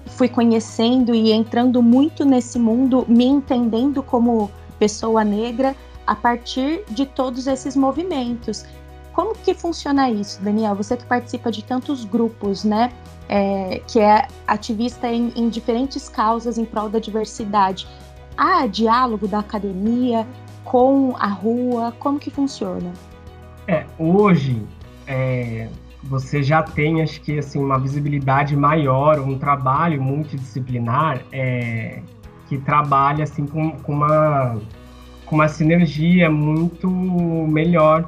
fui 0.06 0.28
conhecendo 0.28 1.14
e 1.14 1.30
entrando 1.30 1.80
muito 1.80 2.24
nesse 2.24 2.58
mundo, 2.58 3.04
me 3.06 3.24
entendendo 3.24 4.02
como 4.02 4.50
pessoa 4.80 5.22
negra 5.22 5.76
a 6.04 6.16
partir 6.16 6.82
de 6.90 7.06
todos 7.06 7.46
esses 7.46 7.76
movimentos. 7.76 8.64
Como 9.12 9.36
que 9.36 9.54
funciona 9.54 10.10
isso, 10.10 10.42
Daniel? 10.42 10.74
Você 10.74 10.96
que 10.96 11.06
participa 11.06 11.52
de 11.52 11.62
tantos 11.62 12.04
grupos, 12.04 12.64
né? 12.64 12.92
É, 13.28 13.80
que 13.86 14.00
é 14.00 14.26
ativista 14.44 15.06
em, 15.06 15.32
em 15.36 15.48
diferentes 15.48 16.08
causas 16.08 16.58
em 16.58 16.64
prol 16.64 16.88
da 16.88 16.98
diversidade. 16.98 17.86
Há 18.36 18.66
diálogo 18.66 19.28
da 19.28 19.38
academia 19.38 20.26
com 20.68 21.16
a 21.18 21.28
rua? 21.28 21.92
Como 21.98 22.18
que 22.18 22.30
funciona? 22.30 22.92
É, 23.66 23.86
hoje 23.98 24.62
é, 25.06 25.68
você 26.02 26.42
já 26.42 26.62
tem, 26.62 27.02
acho 27.02 27.22
que, 27.22 27.38
assim, 27.38 27.58
uma 27.58 27.78
visibilidade 27.78 28.54
maior, 28.54 29.18
um 29.18 29.38
trabalho 29.38 30.02
multidisciplinar 30.02 31.22
é, 31.32 32.02
que 32.48 32.58
trabalha, 32.58 33.24
assim, 33.24 33.46
com, 33.46 33.70
com, 33.78 33.94
uma, 33.94 34.60
com 35.24 35.36
uma 35.36 35.48
sinergia 35.48 36.28
muito 36.30 36.86
melhor 36.88 38.06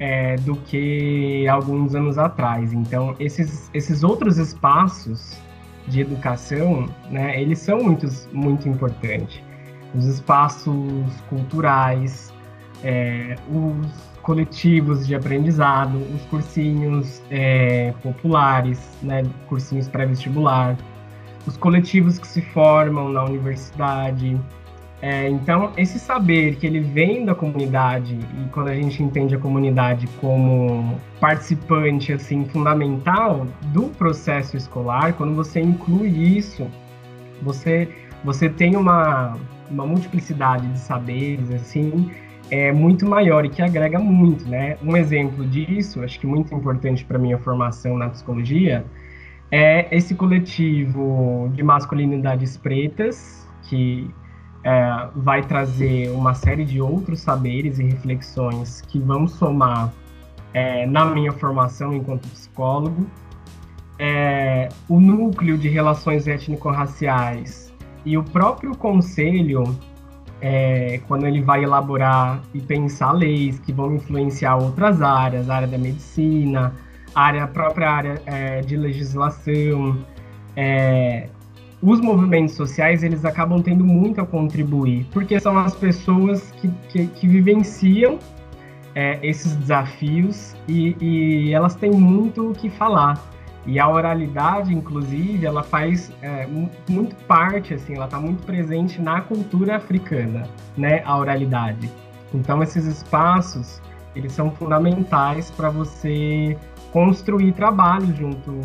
é, 0.00 0.34
do 0.36 0.56
que 0.56 1.46
alguns 1.46 1.94
anos 1.94 2.18
atrás. 2.18 2.72
Então, 2.72 3.14
esses, 3.20 3.70
esses 3.72 4.02
outros 4.02 4.38
espaços 4.38 5.40
de 5.86 6.00
educação, 6.00 6.88
né, 7.10 7.40
eles 7.40 7.60
são 7.60 7.80
muito, 7.80 8.08
muito 8.32 8.68
importantes. 8.68 9.40
Os 9.94 10.06
espaços 10.06 10.74
culturais, 11.28 12.32
é, 12.82 13.36
os 13.48 14.12
coletivos 14.22 15.06
de 15.06 15.14
aprendizado, 15.14 15.96
os 16.14 16.22
cursinhos 16.26 17.22
é, 17.30 17.92
populares, 18.02 18.80
né, 19.02 19.22
cursinhos 19.48 19.88
pré-vestibular, 19.88 20.76
os 21.46 21.56
coletivos 21.56 22.18
que 22.18 22.26
se 22.26 22.40
formam 22.40 23.08
na 23.08 23.24
universidade. 23.24 24.40
É, 25.00 25.28
então, 25.28 25.72
esse 25.76 25.98
saber 25.98 26.54
que 26.56 26.66
ele 26.66 26.78
vem 26.78 27.24
da 27.24 27.34
comunidade 27.34 28.14
e 28.14 28.48
quando 28.50 28.68
a 28.68 28.74
gente 28.74 29.02
entende 29.02 29.34
a 29.34 29.38
comunidade 29.38 30.06
como 30.20 30.96
participante 31.18 32.12
assim 32.12 32.44
fundamental 32.44 33.44
do 33.72 33.88
processo 33.88 34.56
escolar, 34.56 35.12
quando 35.14 35.34
você 35.34 35.60
inclui 35.60 36.08
isso, 36.08 36.68
você 37.42 37.88
você 38.24 38.48
tem 38.48 38.76
uma, 38.76 39.36
uma 39.72 39.86
multiplicidade 39.86 40.68
de 40.68 40.78
saberes 40.78 41.50
assim 41.50 42.10
é 42.50 42.70
muito 42.70 43.08
maior 43.08 43.46
e 43.46 43.48
que 43.48 43.62
agrega 43.62 43.98
muito, 43.98 44.46
né? 44.46 44.76
Um 44.82 44.94
exemplo 44.94 45.46
disso, 45.46 46.02
acho 46.02 46.20
que 46.20 46.26
muito 46.26 46.54
importante 46.54 47.02
para 47.04 47.18
minha 47.18 47.38
formação 47.38 47.96
na 47.96 48.10
psicologia, 48.10 48.84
é 49.50 49.88
esse 49.94 50.14
coletivo 50.14 51.50
de 51.54 51.62
masculinidades 51.62 52.58
pretas 52.58 53.48
que 53.62 54.10
é, 54.64 55.08
vai 55.16 55.42
trazer 55.42 56.10
uma 56.10 56.34
série 56.34 56.64
de 56.64 56.80
outros 56.80 57.20
saberes 57.20 57.78
e 57.78 57.84
reflexões 57.84 58.82
que 58.82 58.98
vão 58.98 59.26
somar 59.26 59.92
é, 60.52 60.86
na 60.86 61.06
minha 61.06 61.32
formação 61.32 61.94
enquanto 61.94 62.28
psicólogo. 62.28 63.06
É, 63.98 64.68
o 64.88 65.00
núcleo 65.00 65.56
de 65.56 65.68
relações 65.68 66.26
étnico-raciais 66.26 67.71
e 68.04 68.16
o 68.16 68.22
próprio 68.22 68.76
conselho 68.76 69.64
é, 70.40 71.00
quando 71.06 71.24
ele 71.24 71.40
vai 71.40 71.62
elaborar 71.62 72.42
e 72.52 72.60
pensar 72.60 73.12
leis 73.12 73.60
que 73.60 73.72
vão 73.72 73.94
influenciar 73.94 74.56
outras 74.56 75.00
áreas, 75.00 75.48
a 75.48 75.56
área 75.56 75.68
da 75.68 75.78
medicina, 75.78 76.72
a, 77.14 77.22
área, 77.22 77.44
a 77.44 77.46
própria 77.46 77.88
área 77.88 78.22
é, 78.26 78.60
de 78.60 78.76
legislação, 78.76 79.96
é, 80.56 81.28
os 81.80 82.00
movimentos 82.00 82.54
sociais 82.54 83.02
eles 83.02 83.24
acabam 83.24 83.62
tendo 83.62 83.84
muito 83.84 84.20
a 84.20 84.26
contribuir, 84.26 85.06
porque 85.12 85.38
são 85.38 85.56
as 85.58 85.74
pessoas 85.74 86.52
que, 86.60 86.68
que, 86.88 87.06
que 87.06 87.28
vivenciam 87.28 88.18
é, 88.94 89.18
esses 89.22 89.54
desafios 89.56 90.56
e, 90.68 90.96
e 91.00 91.52
elas 91.52 91.74
têm 91.74 91.92
muito 91.92 92.50
o 92.50 92.52
que 92.52 92.68
falar. 92.68 93.20
E 93.64 93.78
a 93.78 93.88
oralidade, 93.88 94.74
inclusive, 94.74 95.46
ela 95.46 95.62
faz 95.62 96.10
é, 96.20 96.46
muito 96.88 97.14
parte, 97.26 97.74
assim, 97.74 97.94
ela 97.94 98.06
está 98.06 98.18
muito 98.18 98.44
presente 98.44 99.00
na 99.00 99.20
cultura 99.20 99.76
africana, 99.76 100.48
né, 100.76 101.02
a 101.04 101.16
oralidade. 101.16 101.90
Então, 102.34 102.62
esses 102.62 102.84
espaços, 102.86 103.80
eles 104.16 104.32
são 104.32 104.50
fundamentais 104.50 105.50
para 105.50 105.70
você 105.70 106.58
construir 106.92 107.52
trabalho 107.52 108.14
junto 108.16 108.60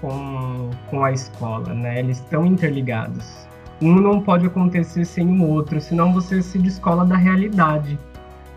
com, 0.00 0.70
com 0.88 1.04
a 1.04 1.12
escola, 1.12 1.74
né? 1.74 1.98
Eles 1.98 2.18
estão 2.18 2.46
interligados. 2.46 3.46
Um 3.80 3.94
não 3.94 4.20
pode 4.20 4.46
acontecer 4.46 5.04
sem 5.04 5.26
o 5.26 5.48
outro, 5.48 5.80
senão 5.80 6.12
você 6.12 6.42
se 6.42 6.58
descola 6.58 7.04
da 7.04 7.16
realidade, 7.16 7.98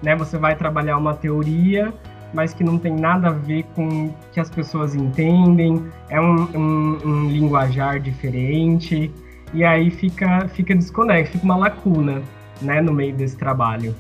né? 0.02 0.16
Você 0.16 0.38
vai 0.38 0.56
trabalhar 0.56 0.98
uma 0.98 1.14
teoria 1.14 1.94
mas 2.34 2.54
que 2.54 2.64
não 2.64 2.78
tem 2.78 2.96
nada 2.96 3.30
a 3.30 3.32
ver 3.32 3.64
com 3.76 4.06
o 4.06 4.16
que 4.32 4.40
as 4.40 4.50
pessoas 4.50 4.96
entendem, 4.96 5.86
é 6.10 6.20
um, 6.20 6.44
um, 6.56 6.98
um 7.06 7.30
linguajar 7.30 8.00
diferente, 8.00 9.12
e 9.54 9.64
aí 9.64 9.92
fica, 9.92 10.48
fica 10.50 10.76
desconexo, 10.76 11.34
fica 11.34 11.44
uma 11.44 11.58
lacuna 11.58 12.22
né, 12.62 12.82
no 12.82 12.94
meio 12.94 13.16
desse 13.16 13.36
trabalho. 13.36 13.96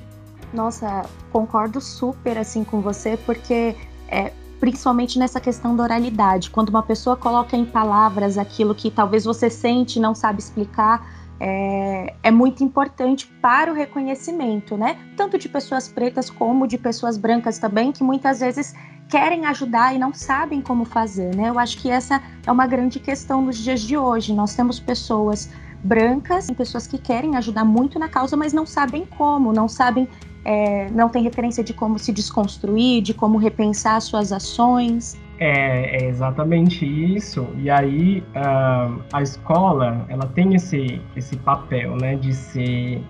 Nossa, 0.53 1.03
concordo 1.31 1.79
super 1.79 2.37
assim 2.37 2.63
com 2.63 2.81
você, 2.81 3.17
porque 3.25 3.75
é, 4.07 4.31
principalmente 4.59 5.17
nessa 5.17 5.39
questão 5.39 5.75
da 5.75 5.83
oralidade, 5.83 6.51
quando 6.51 6.69
uma 6.69 6.83
pessoa 6.83 7.17
coloca 7.17 7.57
em 7.57 7.65
palavras 7.65 8.37
aquilo 8.37 8.75
que 8.75 8.91
talvez 8.91 9.25
você 9.25 9.49
sente 9.49 9.97
e 9.97 10.01
não 10.01 10.13
sabe 10.13 10.39
explicar, 10.39 11.20
é, 11.43 12.13
é, 12.21 12.29
muito 12.29 12.63
importante 12.63 13.25
para 13.41 13.71
o 13.71 13.75
reconhecimento, 13.75 14.77
né? 14.77 14.95
Tanto 15.17 15.39
de 15.39 15.49
pessoas 15.49 15.87
pretas 15.87 16.29
como 16.29 16.67
de 16.67 16.77
pessoas 16.77 17.17
brancas 17.17 17.57
também, 17.57 17.91
que 17.91 18.03
muitas 18.03 18.41
vezes 18.41 18.75
querem 19.09 19.47
ajudar 19.47 19.95
e 19.95 19.97
não 19.97 20.13
sabem 20.13 20.61
como 20.61 20.85
fazer, 20.85 21.35
né? 21.35 21.49
Eu 21.49 21.57
acho 21.57 21.79
que 21.79 21.89
essa 21.89 22.21
é 22.45 22.51
uma 22.51 22.67
grande 22.67 22.99
questão 22.99 23.41
nos 23.41 23.57
dias 23.57 23.81
de 23.81 23.97
hoje. 23.97 24.33
Nós 24.33 24.53
temos 24.53 24.79
pessoas 24.79 25.49
brancas, 25.83 26.51
pessoas 26.51 26.85
que 26.85 26.99
querem 26.99 27.35
ajudar 27.35 27.65
muito 27.65 27.97
na 27.97 28.07
causa, 28.07 28.37
mas 28.37 28.53
não 28.53 28.67
sabem 28.67 29.07
como, 29.17 29.51
não 29.51 29.67
sabem, 29.67 30.07
é, 30.45 30.91
não 30.91 31.09
tem 31.09 31.23
referência 31.23 31.63
de 31.63 31.73
como 31.73 31.97
se 31.97 32.11
desconstruir, 32.13 33.01
de 33.01 33.15
como 33.15 33.39
repensar 33.39 33.99
suas 33.99 34.31
ações. 34.31 35.17
É, 35.43 36.03
é, 36.03 36.07
exatamente 36.07 36.85
isso. 36.85 37.47
E 37.57 37.67
aí 37.67 38.23
uh, 38.35 39.01
a 39.11 39.23
escola 39.23 40.05
ela 40.07 40.27
tem 40.27 40.53
esse, 40.53 41.01
esse 41.15 41.35
papel, 41.37 41.97
né, 41.99 42.15
de 42.15 42.31
ser 42.31 43.01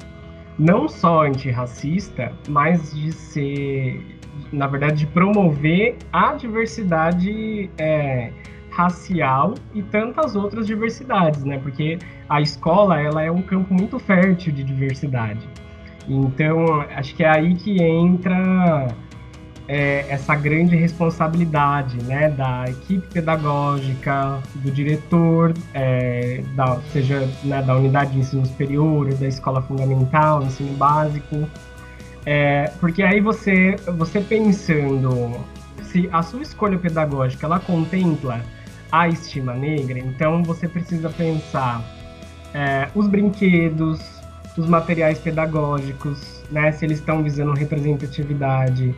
não 0.58 0.88
só 0.88 1.26
antirracista, 1.26 2.32
mas 2.48 2.94
de 2.96 3.12
ser, 3.12 4.18
na 4.50 4.66
verdade, 4.66 5.00
de 5.00 5.08
promover 5.08 5.98
a 6.14 6.34
diversidade 6.36 7.70
é, 7.78 8.32
racial 8.70 9.56
e 9.74 9.84
tantas 9.84 10.34
outras 10.34 10.66
diversidades, 10.66 11.44
né? 11.44 11.60
Porque 11.62 12.00
a 12.30 12.40
escola 12.40 12.98
ela 12.98 13.22
é 13.22 13.30
um 13.30 13.42
campo 13.42 13.74
muito 13.74 14.00
fértil 14.00 14.54
de 14.54 14.64
diversidade. 14.64 15.46
Então 16.08 16.80
acho 16.96 17.14
que 17.14 17.26
é 17.26 17.30
aí 17.30 17.56
que 17.56 17.84
entra 17.84 18.88
é, 19.68 20.06
essa 20.10 20.36
grande 20.36 20.76
responsabilidade 20.76 22.02
né, 22.04 22.30
da 22.30 22.66
equipe 22.70 23.08
pedagógica, 23.14 24.40
do 24.56 24.72
diretor, 24.72 25.54
é, 25.74 26.44
da, 26.56 26.80
seja 26.92 27.28
né, 27.44 27.62
da 27.62 27.76
unidade 27.76 28.12
de 28.12 28.20
ensino 28.20 28.46
superior, 28.46 29.14
da 29.14 29.28
escola 29.28 29.62
fundamental, 29.62 30.44
ensino 30.44 30.74
básico, 30.76 31.48
é, 32.26 32.72
porque 32.80 33.02
aí 33.04 33.20
você, 33.20 33.76
você 33.98 34.22
pensando 34.22 35.40
se 35.84 36.10
a 36.12 36.22
sua 36.22 36.42
escolha 36.42 36.78
pedagógica 36.78 37.46
ela 37.46 37.60
contempla 37.60 38.42
a 38.92 39.08
estima 39.08 39.54
negra, 39.54 40.00
então 40.00 40.44
você 40.44 40.68
precisa 40.68 41.10
pensar 41.10 41.82
é, 42.54 42.90
os 42.94 43.08
brinquedos, 43.08 44.00
os 44.58 44.68
materiais 44.68 45.18
pedagógicos, 45.20 46.44
né, 46.52 46.72
se 46.72 46.86
eles 46.86 47.00
estão 47.00 47.24
visando 47.24 47.54
representatividade, 47.54 48.94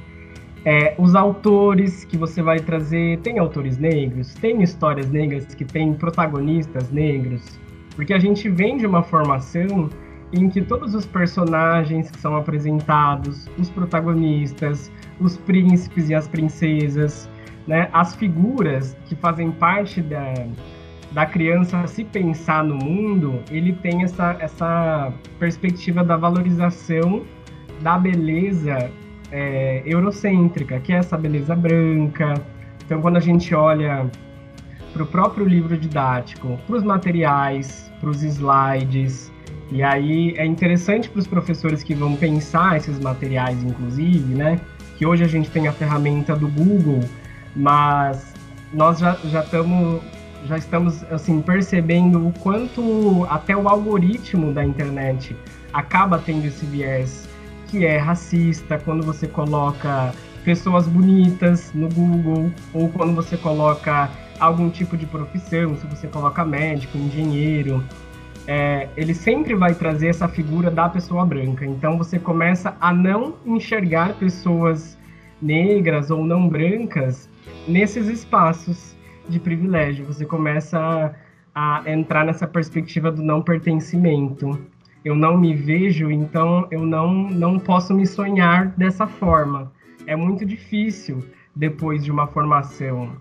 é, 0.65 0.95
os 0.97 1.13
autores 1.13 2.05
que 2.05 2.15
você 2.15 2.41
vai 2.41 2.59
trazer, 2.59 3.19
tem 3.19 3.37
autores 3.37 3.77
negros, 3.77 4.33
tem 4.35 4.61
histórias 4.61 5.09
negras 5.09 5.53
que 5.53 5.65
tem 5.65 5.93
protagonistas 5.93 6.89
negros, 6.89 7.59
porque 7.95 8.13
a 8.13 8.19
gente 8.19 8.49
vem 8.49 8.77
de 8.77 8.85
uma 8.85 9.03
formação 9.03 9.89
em 10.31 10.49
que 10.49 10.61
todos 10.61 10.95
os 10.95 11.05
personagens 11.05 12.09
que 12.09 12.19
são 12.19 12.35
apresentados, 12.35 13.47
os 13.57 13.69
protagonistas, 13.69 14.91
os 15.19 15.37
príncipes 15.37 16.09
e 16.09 16.15
as 16.15 16.27
princesas, 16.27 17.29
né, 17.67 17.89
as 17.93 18.15
figuras 18.15 18.97
que 19.05 19.15
fazem 19.15 19.51
parte 19.51 20.01
da, 20.01 20.33
da 21.11 21.25
criança 21.25 21.85
se 21.87 22.03
pensar 22.05 22.63
no 22.63 22.75
mundo, 22.75 23.41
ele 23.51 23.73
tem 23.73 24.03
essa, 24.03 24.35
essa 24.39 25.13
perspectiva 25.37 26.03
da 26.03 26.17
valorização 26.17 27.23
da 27.81 27.97
beleza 27.97 28.89
é, 29.33 29.81
eurocêntrica, 29.83 30.79
que 30.79 30.93
é 30.93 30.97
essa 30.97 31.17
beleza 31.17 31.55
branca. 31.55 32.35
Então, 32.85 33.01
quando 33.01 33.17
a 33.17 33.19
gente 33.19 33.53
olha 33.55 34.05
para 34.93 35.01
o 35.01 35.07
próprio 35.07 35.45
livro 35.45 35.75
didático, 35.75 36.59
para 36.67 36.75
os 36.75 36.83
materiais, 36.83 37.91
para 37.99 38.11
os 38.11 38.21
slides, 38.21 39.31
e 39.71 39.81
aí 39.81 40.35
é 40.37 40.45
interessante 40.45 41.09
para 41.09 41.19
os 41.19 41.25
professores 41.25 41.81
que 41.81 41.95
vão 41.95 42.15
pensar 42.15 42.77
esses 42.77 42.99
materiais, 42.99 43.63
inclusive, 43.63 44.35
né? 44.35 44.59
Que 44.97 45.05
hoje 45.05 45.23
a 45.23 45.27
gente 45.27 45.49
tem 45.49 45.67
a 45.67 45.71
ferramenta 45.71 46.35
do 46.35 46.47
Google, 46.47 46.99
mas 47.55 48.35
nós 48.71 48.99
já, 48.99 49.17
já 49.25 49.39
estamos 49.41 50.01
já 50.45 50.57
estamos 50.57 51.03
assim 51.05 51.41
percebendo 51.41 52.27
o 52.27 52.33
quanto 52.39 53.25
até 53.29 53.55
o 53.55 53.69
algoritmo 53.69 54.51
da 54.51 54.63
internet 54.63 55.33
acaba 55.71 56.19
tendo 56.19 56.45
esse 56.45 56.65
viés 56.65 57.29
que 57.73 57.87
é 57.87 57.97
racista 57.97 58.77
quando 58.77 59.03
você 59.03 59.25
coloca 59.27 60.13
pessoas 60.45 60.87
bonitas 60.87 61.73
no 61.73 61.89
Google 61.89 62.51
ou 62.71 62.87
quando 62.89 63.15
você 63.15 63.35
coloca 63.35 64.11
algum 64.39 64.69
tipo 64.69 64.95
de 64.95 65.07
profissão, 65.07 65.75
se 65.75 65.87
você 65.87 66.07
coloca 66.07 66.45
médico, 66.45 66.95
engenheiro, 66.99 67.83
é, 68.45 68.87
ele 68.95 69.15
sempre 69.15 69.55
vai 69.55 69.73
trazer 69.73 70.09
essa 70.09 70.27
figura 70.27 70.69
da 70.69 70.87
pessoa 70.87 71.25
branca. 71.25 71.65
Então 71.65 71.97
você 71.97 72.19
começa 72.19 72.77
a 72.79 72.93
não 72.93 73.37
enxergar 73.43 74.13
pessoas 74.19 74.95
negras 75.41 76.11
ou 76.11 76.23
não 76.23 76.47
brancas 76.47 77.27
nesses 77.67 78.05
espaços 78.05 78.95
de 79.27 79.39
privilégio. 79.39 80.05
Você 80.05 80.25
começa 80.25 81.15
a, 81.55 81.81
entrar 81.87 82.23
nessa 82.23 82.45
perspectiva 82.45 83.11
do 83.11 83.23
não 83.23 83.41
pertencimento. 83.41 84.59
Eu 85.03 85.15
não 85.15 85.37
me 85.37 85.53
vejo, 85.53 86.09
então 86.09 86.67
eu 86.71 86.85
não, 86.85 87.29
não 87.29 87.59
posso 87.59 87.93
me 87.93 88.05
sonhar 88.05 88.67
dessa 88.77 89.05
forma. 89.05 89.71
É 90.07 90.15
muito 90.15 90.45
difícil, 90.45 91.23
depois 91.55 92.03
de 92.03 92.11
uma 92.11 92.27
formação 92.27 93.11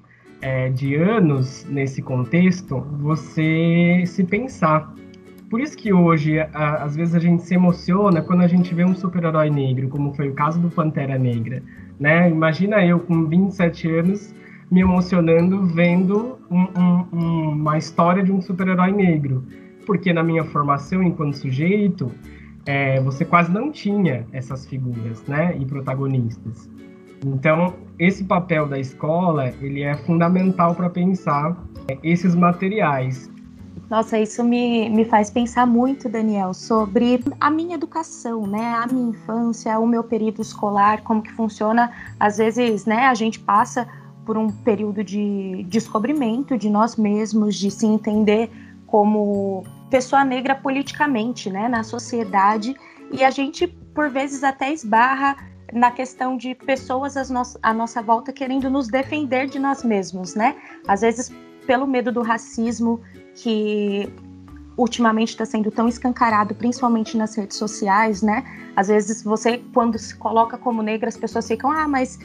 é, 0.41 0.69
de 0.69 0.95
anos 0.95 1.65
nesse 1.69 2.03
contexto, 2.03 2.81
você 3.01 4.05
se 4.07 4.25
pensar. 4.25 4.93
Por 5.49 5.61
isso 5.61 5.77
que 5.77 5.93
hoje, 5.93 6.41
a, 6.41 6.85
às 6.85 6.97
vezes, 6.97 7.15
a 7.15 7.19
gente 7.19 7.43
se 7.43 7.55
emociona 7.55 8.23
quando 8.23 8.43
a 8.43 8.49
gente 8.49 8.75
vê 8.75 8.85
um 8.85 8.95
super-herói 8.95 9.51
negro, 9.51 9.89
como 9.89 10.13
foi 10.15 10.29
o 10.29 10.35
caso 10.35 10.59
do 10.59 10.71
Pantera 10.71 11.19
Negra. 11.19 11.63
Né? 12.01 12.31
Imagina 12.31 12.85
eu, 12.85 12.99
com 13.01 13.27
27 13.27 13.89
anos, 13.91 14.35
me 14.71 14.81
emocionando 14.81 15.67
vendo 15.67 16.39
um, 16.51 16.67
um, 16.81 17.51
uma 17.51 17.77
história 17.77 18.23
de 18.23 18.33
um 18.33 18.41
super-herói 18.41 18.91
negro. 18.91 19.45
Porque 19.87 20.13
na 20.13 20.23
minha 20.23 20.45
formação 20.45 21.03
enquanto 21.03 21.35
sujeito, 21.35 22.13
é, 22.67 23.01
você 23.01 23.25
quase 23.25 23.51
não 23.51 23.71
tinha 23.71 24.27
essas 24.33 24.67
figuras 24.67 25.23
né? 25.27 25.57
e 25.59 25.65
protagonistas. 25.65 26.71
Então, 27.25 27.75
esse 27.99 28.25
papel 28.25 28.67
da 28.67 28.79
escola, 28.79 29.53
ele 29.61 29.83
é 29.83 29.97
fundamental 29.97 30.75
para 30.75 30.91
pensar 30.91 31.57
esses 32.03 32.35
materiais. 32.35 33.31
Nossa, 33.89 34.19
isso 34.19 34.43
me, 34.43 34.89
me 34.89 35.05
faz 35.05 35.31
pensar 35.31 35.67
muito, 35.67 36.09
Daniel, 36.09 36.55
sobre 36.55 37.23
a 37.39 37.51
minha 37.51 37.75
educação, 37.75 38.47
né? 38.47 38.75
A 38.75 38.87
minha 38.87 39.11
infância, 39.11 39.79
o 39.79 39.87
meu 39.87 40.03
período 40.03 40.41
escolar, 40.41 41.03
como 41.03 41.23
que 41.23 41.31
funciona. 41.33 41.93
Às 42.19 42.39
vezes, 42.39 42.87
né, 42.87 43.07
a 43.07 43.15
gente 43.15 43.39
passa 43.39 43.87
por 44.25 44.39
um 44.39 44.49
período 44.51 45.05
de 45.05 45.65
descobrimento 45.69 46.57
de 46.57 46.71
nós 46.71 46.97
mesmos, 46.97 47.55
de 47.55 47.71
se 47.71 47.87
entender 47.87 48.51
como 48.93 49.65
pessoa 49.89 50.23
negra 50.23 50.55
politicamente, 50.55 51.51
né, 51.51 51.67
na 51.67 51.83
sociedade, 51.83 52.77
e 53.11 53.25
a 53.25 53.31
gente, 53.31 53.67
por 53.67 54.11
vezes, 54.11 54.45
até 54.45 54.71
esbarra 54.71 55.35
na 55.73 55.91
questão 55.91 56.37
de 56.37 56.55
pessoas 56.55 57.17
à 57.63 57.73
nossa 57.73 58.03
volta 58.03 58.31
querendo 58.35 58.69
nos 58.69 58.89
defender 58.89 59.47
de 59.47 59.59
nós 59.59 59.83
mesmos, 59.83 60.35
né? 60.35 60.55
Às 60.87 61.01
vezes 61.01 61.33
pelo 61.67 61.87
medo 61.87 62.13
do 62.13 62.21
racismo, 62.21 63.01
que 63.35 64.13
ultimamente 64.77 65.31
está 65.31 65.47
sendo 65.47 65.71
tão 65.71 65.89
escancarado, 65.89 66.55
principalmente 66.55 67.17
nas 67.17 67.35
redes 67.35 67.57
sociais, 67.57 68.21
né? 68.21 68.45
Às 68.77 68.89
vezes 68.89 69.23
você, 69.23 69.63
quando 69.73 69.99
se 69.99 70.15
coloca 70.17 70.59
como 70.59 70.83
negra, 70.83 71.09
as 71.09 71.17
pessoas 71.17 71.49
ficam, 71.49 71.71
ah, 71.71 71.89
mas 71.89 72.19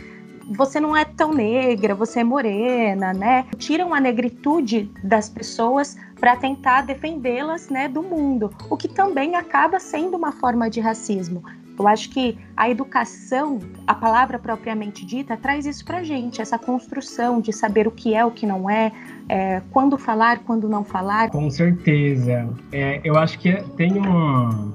você 0.49 0.82
não 0.82 0.95
é 0.95 1.06
tão 1.06 1.34
negra, 1.34 1.95
você 1.95 2.21
é 2.21 2.23
morena, 2.25 3.13
né? 3.13 3.45
Tiram 3.58 3.93
a 3.93 4.01
negritude 4.01 4.91
das 5.03 5.30
pessoas 5.30 5.95
para 6.19 6.36
tentar 6.36 6.82
defendê-las, 6.82 7.69
né, 7.69 7.88
do 7.88 8.01
mundo, 8.01 8.51
o 8.69 8.77
que 8.77 8.88
também 8.88 9.36
acaba 9.36 9.80
sendo 9.80 10.17
uma 10.17 10.32
forma 10.32 10.69
de 10.69 10.80
racismo. 10.80 11.43
Eu 11.80 11.88
acho 11.88 12.10
que 12.10 12.36
a 12.56 12.67
educação, 12.69 13.60
a 13.86 13.93
palavra 13.93 14.39
propriamente 14.39 15.06
dita, 15.06 15.38
traz 15.38 15.65
isso 15.67 15.86
para 15.86 16.01
gente, 16.01 16.41
essa 16.41 16.58
construção 16.58 17.39
de 17.39 17.53
saber 17.53 17.88
o 17.88 17.91
que 17.91 18.15
é, 18.15 18.25
o 18.25 18.32
que 18.32 18.47
não 18.47 18.67
é, 18.67 18.91
é 19.30 19.62
quando 19.69 19.95
falar, 19.95 20.39
quando 20.39 20.67
não 20.67 20.84
falar. 20.84 21.30
Com 21.30 21.49
certeza. 21.51 22.49
É, 22.71 22.99
eu 23.03 23.15
acho 23.15 23.38
que 23.38 23.53
tem 23.75 23.93
um. 23.93 24.73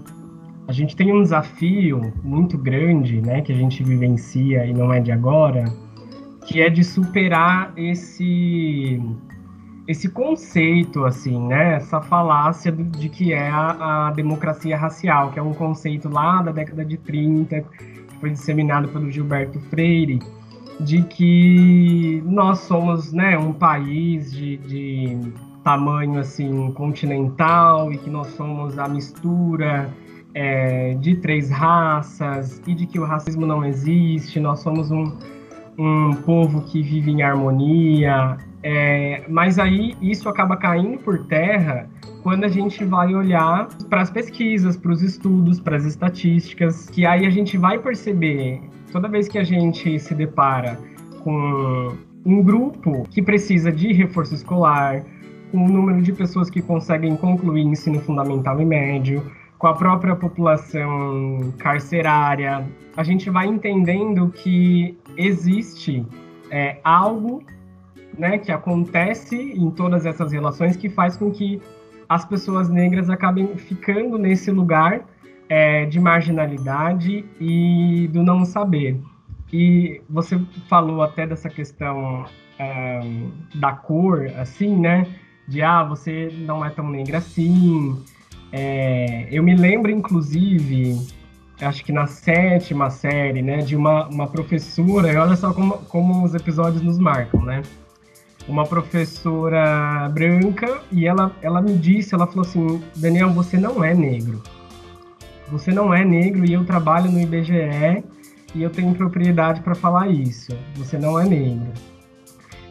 A 0.68 0.72
gente 0.72 0.94
tem 0.94 1.12
um 1.12 1.20
desafio 1.20 2.12
muito 2.22 2.56
grande, 2.56 3.20
né, 3.20 3.40
que 3.42 3.50
a 3.50 3.56
gente 3.56 3.82
vivencia 3.82 4.64
e 4.64 4.72
não 4.72 4.92
é 4.92 5.00
de 5.00 5.10
agora, 5.10 5.64
que 6.46 6.62
é 6.62 6.70
de 6.70 6.84
superar 6.84 7.72
esse 7.76 9.02
esse 9.92 10.08
conceito, 10.08 11.04
assim, 11.04 11.38
né? 11.46 11.74
Essa 11.74 12.00
falácia 12.00 12.72
de 12.72 13.08
que 13.08 13.32
é 13.32 13.48
a, 13.48 14.08
a, 14.08 14.10
democracia 14.12 14.76
racial, 14.76 15.30
que 15.30 15.38
é 15.38 15.42
um 15.42 15.52
conceito 15.52 16.08
lá 16.08 16.40
da 16.42 16.50
década 16.50 16.84
de 16.84 16.96
30, 16.96 17.60
que 17.60 18.16
foi 18.18 18.30
disseminado 18.30 18.88
pelo 18.88 19.10
Gilberto 19.10 19.60
Freire, 19.68 20.18
de 20.80 21.02
que 21.02 22.22
nós 22.24 22.60
somos, 22.60 23.12
né, 23.12 23.38
um 23.38 23.52
país 23.52 24.32
de, 24.32 24.56
de 24.56 25.18
tamanho, 25.62 26.18
assim, 26.18 26.72
continental 26.72 27.92
e 27.92 27.98
que 27.98 28.08
nós 28.08 28.28
somos 28.28 28.78
a 28.78 28.88
mistura 28.88 29.90
é, 30.34 30.94
de 30.94 31.16
três 31.16 31.50
raças 31.50 32.62
e 32.66 32.74
de 32.74 32.86
que 32.86 32.98
o 32.98 33.04
racismo 33.04 33.46
não 33.46 33.62
existe, 33.62 34.40
nós 34.40 34.60
somos 34.60 34.90
um, 34.90 35.12
um 35.78 36.14
povo 36.24 36.62
que 36.62 36.82
vive 36.82 37.10
em 37.10 37.22
harmonia, 37.22 38.38
é, 38.62 39.24
mas 39.28 39.58
aí 39.58 39.96
isso 40.00 40.28
acaba 40.28 40.56
caindo 40.56 40.98
por 40.98 41.26
terra 41.26 41.88
quando 42.22 42.44
a 42.44 42.48
gente 42.48 42.84
vai 42.84 43.12
olhar 43.14 43.66
para 43.90 44.02
as 44.02 44.10
pesquisas, 44.10 44.76
para 44.76 44.92
os 44.92 45.02
estudos, 45.02 45.58
para 45.58 45.76
as 45.76 45.84
estatísticas, 45.84 46.88
que 46.88 47.04
aí 47.04 47.26
a 47.26 47.30
gente 47.30 47.58
vai 47.58 47.78
perceber, 47.78 48.60
toda 48.92 49.08
vez 49.08 49.26
que 49.26 49.38
a 49.38 49.44
gente 49.44 49.98
se 49.98 50.14
depara 50.14 50.78
com 51.24 51.96
um 52.24 52.42
grupo 52.42 53.02
que 53.10 53.20
precisa 53.20 53.72
de 53.72 53.92
reforço 53.92 54.34
escolar, 54.34 55.02
com 55.50 55.64
o 55.64 55.68
número 55.68 56.00
de 56.00 56.12
pessoas 56.12 56.48
que 56.48 56.62
conseguem 56.62 57.16
concluir 57.16 57.62
ensino 57.62 58.00
fundamental 58.00 58.60
e 58.60 58.64
médio, 58.64 59.22
com 59.58 59.66
a 59.66 59.74
própria 59.74 60.14
população 60.14 61.52
carcerária, 61.58 62.64
a 62.96 63.02
gente 63.02 63.30
vai 63.30 63.46
entendendo 63.46 64.28
que 64.30 64.96
existe 65.16 66.04
é, 66.50 66.78
algo 66.82 67.42
né, 68.16 68.38
que 68.38 68.52
acontece 68.52 69.36
em 69.36 69.70
todas 69.70 70.06
essas 70.06 70.32
relações 70.32 70.76
que 70.76 70.88
faz 70.88 71.16
com 71.16 71.30
que 71.30 71.60
as 72.08 72.24
pessoas 72.24 72.68
negras 72.68 73.08
acabem 73.08 73.56
ficando 73.56 74.18
nesse 74.18 74.50
lugar 74.50 75.04
é, 75.48 75.86
de 75.86 75.98
marginalidade 75.98 77.24
e 77.40 78.08
do 78.12 78.22
não 78.22 78.44
saber. 78.44 79.00
E 79.52 80.00
você 80.08 80.40
falou 80.68 81.02
até 81.02 81.26
dessa 81.26 81.48
questão 81.48 82.24
é, 82.58 83.00
da 83.54 83.72
cor, 83.72 84.26
assim, 84.38 84.78
né? 84.78 85.06
De, 85.46 85.60
ah, 85.60 85.84
você 85.84 86.32
não 86.38 86.64
é 86.64 86.70
tão 86.70 86.88
negra 86.88 87.18
assim. 87.18 88.02
É, 88.50 89.28
eu 89.30 89.42
me 89.42 89.54
lembro, 89.54 89.90
inclusive, 89.90 90.98
acho 91.60 91.84
que 91.84 91.92
na 91.92 92.06
sétima 92.06 92.88
série, 92.88 93.42
né? 93.42 93.58
De 93.58 93.76
uma, 93.76 94.06
uma 94.08 94.26
professora, 94.26 95.12
e 95.12 95.16
olha 95.16 95.36
só 95.36 95.52
como, 95.52 95.78
como 95.84 96.24
os 96.24 96.34
episódios 96.34 96.82
nos 96.82 96.98
marcam, 96.98 97.42
né? 97.42 97.62
Uma 98.48 98.64
professora 98.64 100.08
branca 100.12 100.82
e 100.90 101.06
ela, 101.06 101.34
ela 101.42 101.60
me 101.60 101.74
disse, 101.74 102.14
ela 102.14 102.26
falou 102.26 102.42
assim, 102.42 102.82
Daniel, 102.96 103.30
você 103.30 103.56
não 103.56 103.82
é 103.84 103.94
negro. 103.94 104.42
Você 105.50 105.70
não 105.70 105.92
é 105.92 106.04
negro 106.04 106.44
e 106.44 106.52
eu 106.52 106.64
trabalho 106.64 107.10
no 107.10 107.20
IBGE 107.20 108.02
e 108.54 108.62
eu 108.62 108.70
tenho 108.70 108.94
propriedade 108.94 109.60
para 109.60 109.74
falar 109.74 110.08
isso. 110.08 110.56
Você 110.76 110.98
não 110.98 111.18
é 111.18 111.24
negro. 111.24 111.72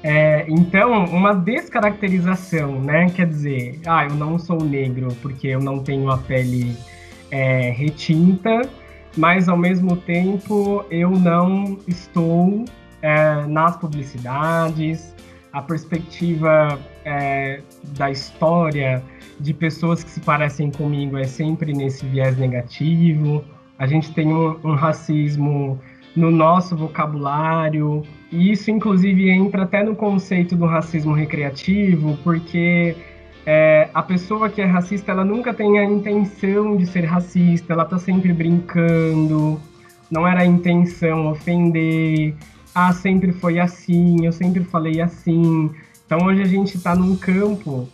É, 0.03 0.45
então, 0.49 1.05
uma 1.05 1.33
descaracterização, 1.33 2.81
né? 2.81 3.09
Quer 3.11 3.27
dizer, 3.27 3.79
ah, 3.85 4.05
eu 4.05 4.15
não 4.15 4.39
sou 4.39 4.63
negro 4.63 5.09
porque 5.21 5.47
eu 5.47 5.59
não 5.59 5.79
tenho 5.83 6.09
a 6.09 6.17
pele 6.17 6.75
é, 7.29 7.69
retinta, 7.69 8.61
mas 9.15 9.47
ao 9.47 9.57
mesmo 9.57 9.95
tempo 9.95 10.83
eu 10.89 11.11
não 11.11 11.77
estou 11.87 12.65
é, 13.01 13.45
nas 13.45 13.77
publicidades, 13.77 15.13
a 15.53 15.61
perspectiva 15.61 16.79
é, 17.03 17.61
da 17.97 18.09
história 18.09 19.03
de 19.39 19.53
pessoas 19.53 20.03
que 20.03 20.09
se 20.09 20.19
parecem 20.21 20.71
comigo 20.71 21.17
é 21.17 21.25
sempre 21.25 21.73
nesse 21.73 22.05
viés 22.05 22.37
negativo. 22.37 23.43
A 23.77 23.87
gente 23.87 24.13
tem 24.13 24.33
um, 24.33 24.59
um 24.63 24.75
racismo 24.75 25.79
no 26.15 26.29
nosso 26.29 26.75
vocabulário, 26.75 28.03
e 28.31 28.51
isso 28.51 28.69
inclusive 28.69 29.29
entra 29.29 29.63
até 29.63 29.83
no 29.83 29.95
conceito 29.95 30.55
do 30.55 30.65
racismo 30.65 31.13
recreativo, 31.13 32.17
porque 32.23 32.95
é, 33.45 33.89
a 33.93 34.03
pessoa 34.03 34.49
que 34.49 34.61
é 34.61 34.65
racista, 34.65 35.11
ela 35.11 35.25
nunca 35.25 35.53
tem 35.53 35.79
a 35.79 35.83
intenção 35.83 36.75
de 36.75 36.85
ser 36.85 37.05
racista, 37.05 37.73
ela 37.73 37.85
tá 37.85 37.97
sempre 37.97 38.31
brincando, 38.33 39.59
não 40.09 40.27
era 40.27 40.41
a 40.41 40.45
intenção 40.45 41.31
ofender, 41.31 42.35
ah, 42.73 42.93
sempre 42.93 43.33
foi 43.33 43.59
assim, 43.59 44.25
eu 44.25 44.31
sempre 44.31 44.63
falei 44.63 45.01
assim. 45.01 45.71
Então 46.05 46.25
hoje 46.25 46.41
a 46.41 46.45
gente 46.45 46.77
está 46.77 46.95
num 46.95 47.15
campo 47.15 47.87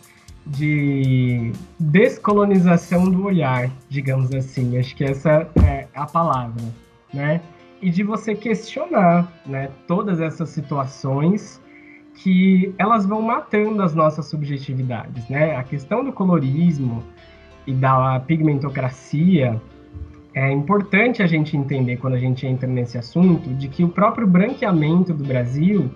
de 0.46 1.52
descolonização 1.78 3.10
do 3.10 3.24
olhar, 3.24 3.70
digamos 3.88 4.32
assim. 4.32 4.78
Acho 4.78 4.94
que 4.94 5.04
essa 5.04 5.48
é 5.64 5.86
a 5.94 6.06
palavra, 6.06 6.62
né? 7.12 7.40
E 7.80 7.90
de 7.90 8.02
você 8.02 8.34
questionar, 8.34 9.32
né, 9.46 9.70
todas 9.86 10.20
essas 10.20 10.48
situações 10.48 11.60
que 12.14 12.74
elas 12.76 13.06
vão 13.06 13.22
matando 13.22 13.82
as 13.82 13.94
nossas 13.94 14.26
subjetividades, 14.26 15.28
né? 15.28 15.54
A 15.54 15.62
questão 15.62 16.04
do 16.04 16.12
colorismo 16.12 17.04
e 17.66 17.72
da 17.72 18.18
pigmentocracia 18.20 19.60
é 20.38 20.52
importante 20.52 21.20
a 21.20 21.26
gente 21.26 21.56
entender 21.56 21.96
quando 21.96 22.14
a 22.14 22.18
gente 22.18 22.46
entra 22.46 22.68
nesse 22.68 22.96
assunto 22.96 23.50
de 23.54 23.66
que 23.66 23.82
o 23.82 23.88
próprio 23.88 24.24
branqueamento 24.24 25.12
do 25.12 25.24
Brasil 25.24 25.90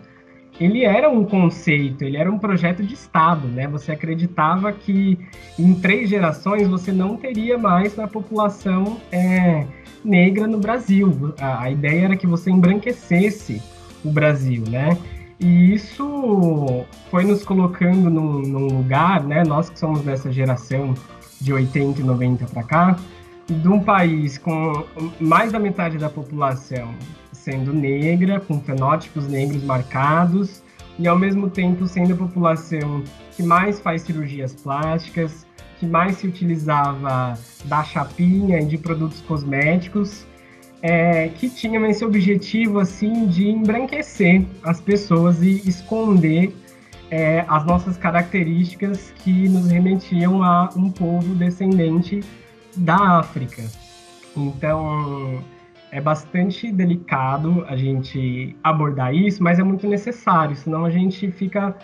ele 0.60 0.84
era 0.84 1.08
um 1.08 1.24
conceito, 1.24 2.04
ele 2.04 2.16
era 2.16 2.30
um 2.30 2.38
projeto 2.38 2.82
de 2.82 2.92
Estado, 2.92 3.46
né? 3.46 3.68
Você 3.68 3.92
acreditava 3.92 4.72
que 4.72 5.18
em 5.58 5.74
três 5.74 6.10
gerações 6.10 6.66
você 6.66 6.92
não 6.92 7.16
teria 7.16 7.56
mais 7.56 7.96
a 7.98 8.08
população 8.08 8.98
é, 9.10 9.64
negra 10.04 10.46
no 10.46 10.58
Brasil. 10.58 11.32
A, 11.40 11.62
a, 11.62 11.70
ideia 11.70 12.06
era 12.06 12.16
que 12.16 12.26
você 12.26 12.50
embranquecesse 12.50 13.62
o 14.04 14.10
Brasil, 14.10 14.64
né? 14.68 14.98
E 15.38 15.72
isso 15.72 16.84
foi 17.10 17.24
nos 17.24 17.44
colocando 17.44 18.10
num, 18.10 18.40
num 18.40 18.66
lugar, 18.66 19.24
né? 19.24 19.44
Nós 19.44 19.70
que 19.70 19.78
somos 19.78 20.02
dessa 20.02 20.30
geração 20.30 20.94
de 21.40 21.52
80 21.52 22.00
e 22.00 22.04
90 22.04 22.44
para 22.46 22.62
cá, 22.62 22.96
de 23.48 23.68
um 23.68 23.80
país 23.80 24.38
com 24.38 24.84
mais 25.20 25.52
da 25.52 25.58
metade 25.58 25.98
da 25.98 26.08
população 26.08 26.94
sendo 27.32 27.72
negra, 27.72 28.38
com 28.40 28.60
fenótipos 28.60 29.26
negros 29.26 29.64
marcados, 29.64 30.62
e 30.98 31.08
ao 31.08 31.18
mesmo 31.18 31.50
tempo 31.50 31.86
sendo 31.86 32.14
a 32.14 32.16
população 32.16 33.02
que 33.34 33.42
mais 33.42 33.80
faz 33.80 34.02
cirurgias 34.02 34.54
plásticas, 34.54 35.46
que 35.80 35.86
mais 35.86 36.18
se 36.18 36.28
utilizava 36.28 37.36
da 37.64 37.82
chapinha 37.82 38.60
e 38.60 38.64
de 38.64 38.78
produtos 38.78 39.20
cosméticos, 39.22 40.24
é, 40.80 41.28
que 41.28 41.48
tinham 41.48 41.84
esse 41.86 42.04
objetivo 42.04 42.78
assim 42.78 43.26
de 43.26 43.48
embranquecer 43.48 44.44
as 44.62 44.80
pessoas 44.80 45.42
e 45.42 45.68
esconder 45.68 46.54
é, 47.10 47.44
as 47.48 47.64
nossas 47.66 47.96
características 47.96 49.12
que 49.22 49.48
nos 49.48 49.70
remetiam 49.70 50.42
a 50.42 50.70
um 50.76 50.90
povo 50.90 51.34
descendente 51.34 52.20
da 52.76 53.18
África. 53.18 53.62
Então, 54.36 55.42
é 55.90 56.00
bastante 56.00 56.72
delicado 56.72 57.64
a 57.68 57.76
gente 57.76 58.56
abordar 58.64 59.14
isso, 59.14 59.42
mas 59.42 59.58
é 59.58 59.62
muito 59.62 59.86
necessário, 59.86 60.56
senão 60.56 60.86
a 60.86 60.90
gente 60.90 61.30
fica 61.30 61.76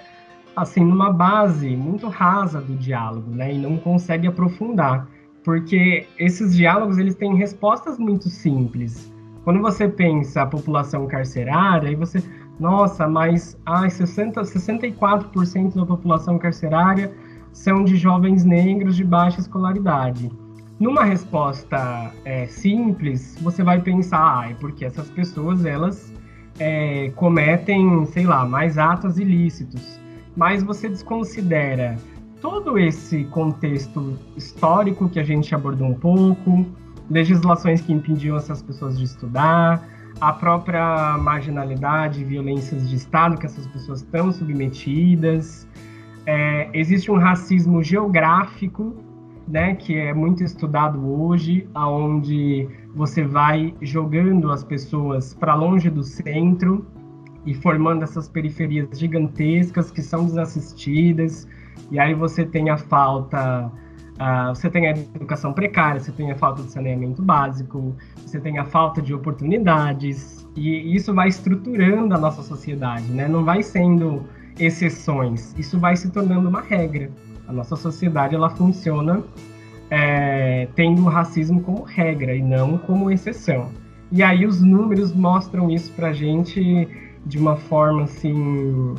assim 0.56 0.82
numa 0.82 1.12
base 1.12 1.76
muito 1.76 2.08
rasa 2.08 2.60
do 2.60 2.74
diálogo, 2.74 3.30
né, 3.30 3.54
e 3.54 3.58
não 3.58 3.76
consegue 3.76 4.26
aprofundar, 4.26 5.06
porque 5.44 6.06
esses 6.18 6.56
diálogos 6.56 6.98
eles 6.98 7.14
têm 7.14 7.36
respostas 7.36 7.98
muito 7.98 8.28
simples. 8.30 9.12
Quando 9.44 9.60
você 9.60 9.86
pensa 9.86 10.42
a 10.42 10.46
população 10.46 11.06
carcerária, 11.06 11.88
aí 11.90 11.94
você, 11.94 12.22
nossa, 12.58 13.06
mas 13.06 13.58
ai, 13.64 13.90
60, 13.90 14.42
64% 14.42 15.74
da 15.74 15.86
população 15.86 16.38
carcerária 16.38 17.12
são 17.52 17.84
de 17.84 17.96
jovens 17.96 18.44
negros 18.44 18.96
de 18.96 19.04
baixa 19.04 19.40
escolaridade. 19.40 20.30
Numa 20.80 21.04
resposta 21.04 22.12
é, 22.24 22.46
simples, 22.46 23.36
você 23.42 23.64
vai 23.64 23.80
pensar, 23.80 24.40
ah, 24.40 24.50
é 24.50 24.54
porque 24.54 24.84
essas 24.84 25.10
pessoas 25.10 25.64
elas 25.64 26.12
é, 26.60 27.10
cometem, 27.16 28.06
sei 28.06 28.24
lá, 28.24 28.46
mais 28.46 28.78
atos 28.78 29.18
ilícitos. 29.18 29.98
Mas 30.36 30.62
você 30.62 30.88
desconsidera 30.88 31.96
todo 32.40 32.78
esse 32.78 33.24
contexto 33.24 34.16
histórico 34.36 35.08
que 35.08 35.18
a 35.18 35.24
gente 35.24 35.52
abordou 35.52 35.88
um 35.88 35.94
pouco, 35.94 36.64
legislações 37.10 37.80
que 37.80 37.92
impediam 37.92 38.36
essas 38.36 38.62
pessoas 38.62 38.96
de 38.96 39.04
estudar, 39.04 39.84
a 40.20 40.32
própria 40.32 41.18
marginalidade 41.18 42.24
violências 42.24 42.88
de 42.88 42.94
Estado 42.94 43.36
que 43.36 43.46
essas 43.46 43.66
pessoas 43.66 44.02
estão 44.02 44.30
submetidas. 44.30 45.66
É, 46.24 46.70
existe 46.72 47.10
um 47.10 47.18
racismo 47.18 47.82
geográfico 47.82 49.07
né, 49.48 49.74
que 49.74 49.96
é 49.96 50.12
muito 50.12 50.44
estudado 50.44 51.00
hoje, 51.08 51.68
aonde 51.74 52.68
você 52.94 53.24
vai 53.24 53.74
jogando 53.80 54.50
as 54.50 54.62
pessoas 54.62 55.34
para 55.34 55.54
longe 55.54 55.88
do 55.88 56.02
centro 56.02 56.86
e 57.46 57.54
formando 57.54 58.02
essas 58.02 58.28
periferias 58.28 58.98
gigantescas 58.98 59.90
que 59.90 60.02
são 60.02 60.26
desassistidas, 60.26 61.48
e 61.90 61.98
aí 61.98 62.12
você 62.12 62.44
tem 62.44 62.68
a 62.68 62.76
falta, 62.76 63.66
uh, 63.66 64.54
você 64.54 64.68
tem 64.68 64.88
a 64.88 64.90
educação 64.90 65.52
precária, 65.52 66.00
você 66.00 66.12
tem 66.12 66.30
a 66.30 66.36
falta 66.36 66.62
de 66.62 66.70
saneamento 66.70 67.22
básico, 67.22 67.96
você 68.18 68.38
tem 68.38 68.58
a 68.58 68.64
falta 68.64 69.00
de 69.00 69.14
oportunidades, 69.14 70.46
e 70.56 70.94
isso 70.94 71.14
vai 71.14 71.28
estruturando 71.28 72.14
a 72.14 72.18
nossa 72.18 72.42
sociedade, 72.42 73.10
né? 73.12 73.28
Não 73.28 73.44
vai 73.44 73.62
sendo 73.62 74.24
exceções, 74.58 75.54
isso 75.56 75.78
vai 75.78 75.96
se 75.96 76.10
tornando 76.10 76.48
uma 76.48 76.60
regra. 76.60 77.10
A 77.48 77.52
nossa 77.52 77.76
sociedade 77.76 78.34
ela 78.34 78.50
funciona 78.50 79.24
é, 79.90 80.68
tendo 80.74 81.02
o 81.02 81.08
racismo 81.08 81.62
como 81.62 81.82
regra 81.82 82.34
e 82.34 82.42
não 82.42 82.76
como 82.76 83.10
exceção. 83.10 83.70
E 84.12 84.22
aí 84.22 84.46
os 84.46 84.60
números 84.60 85.14
mostram 85.14 85.70
isso 85.70 85.90
pra 85.92 86.12
gente 86.12 86.86
de 87.24 87.38
uma 87.38 87.56
forma 87.56 88.04
assim 88.04 88.94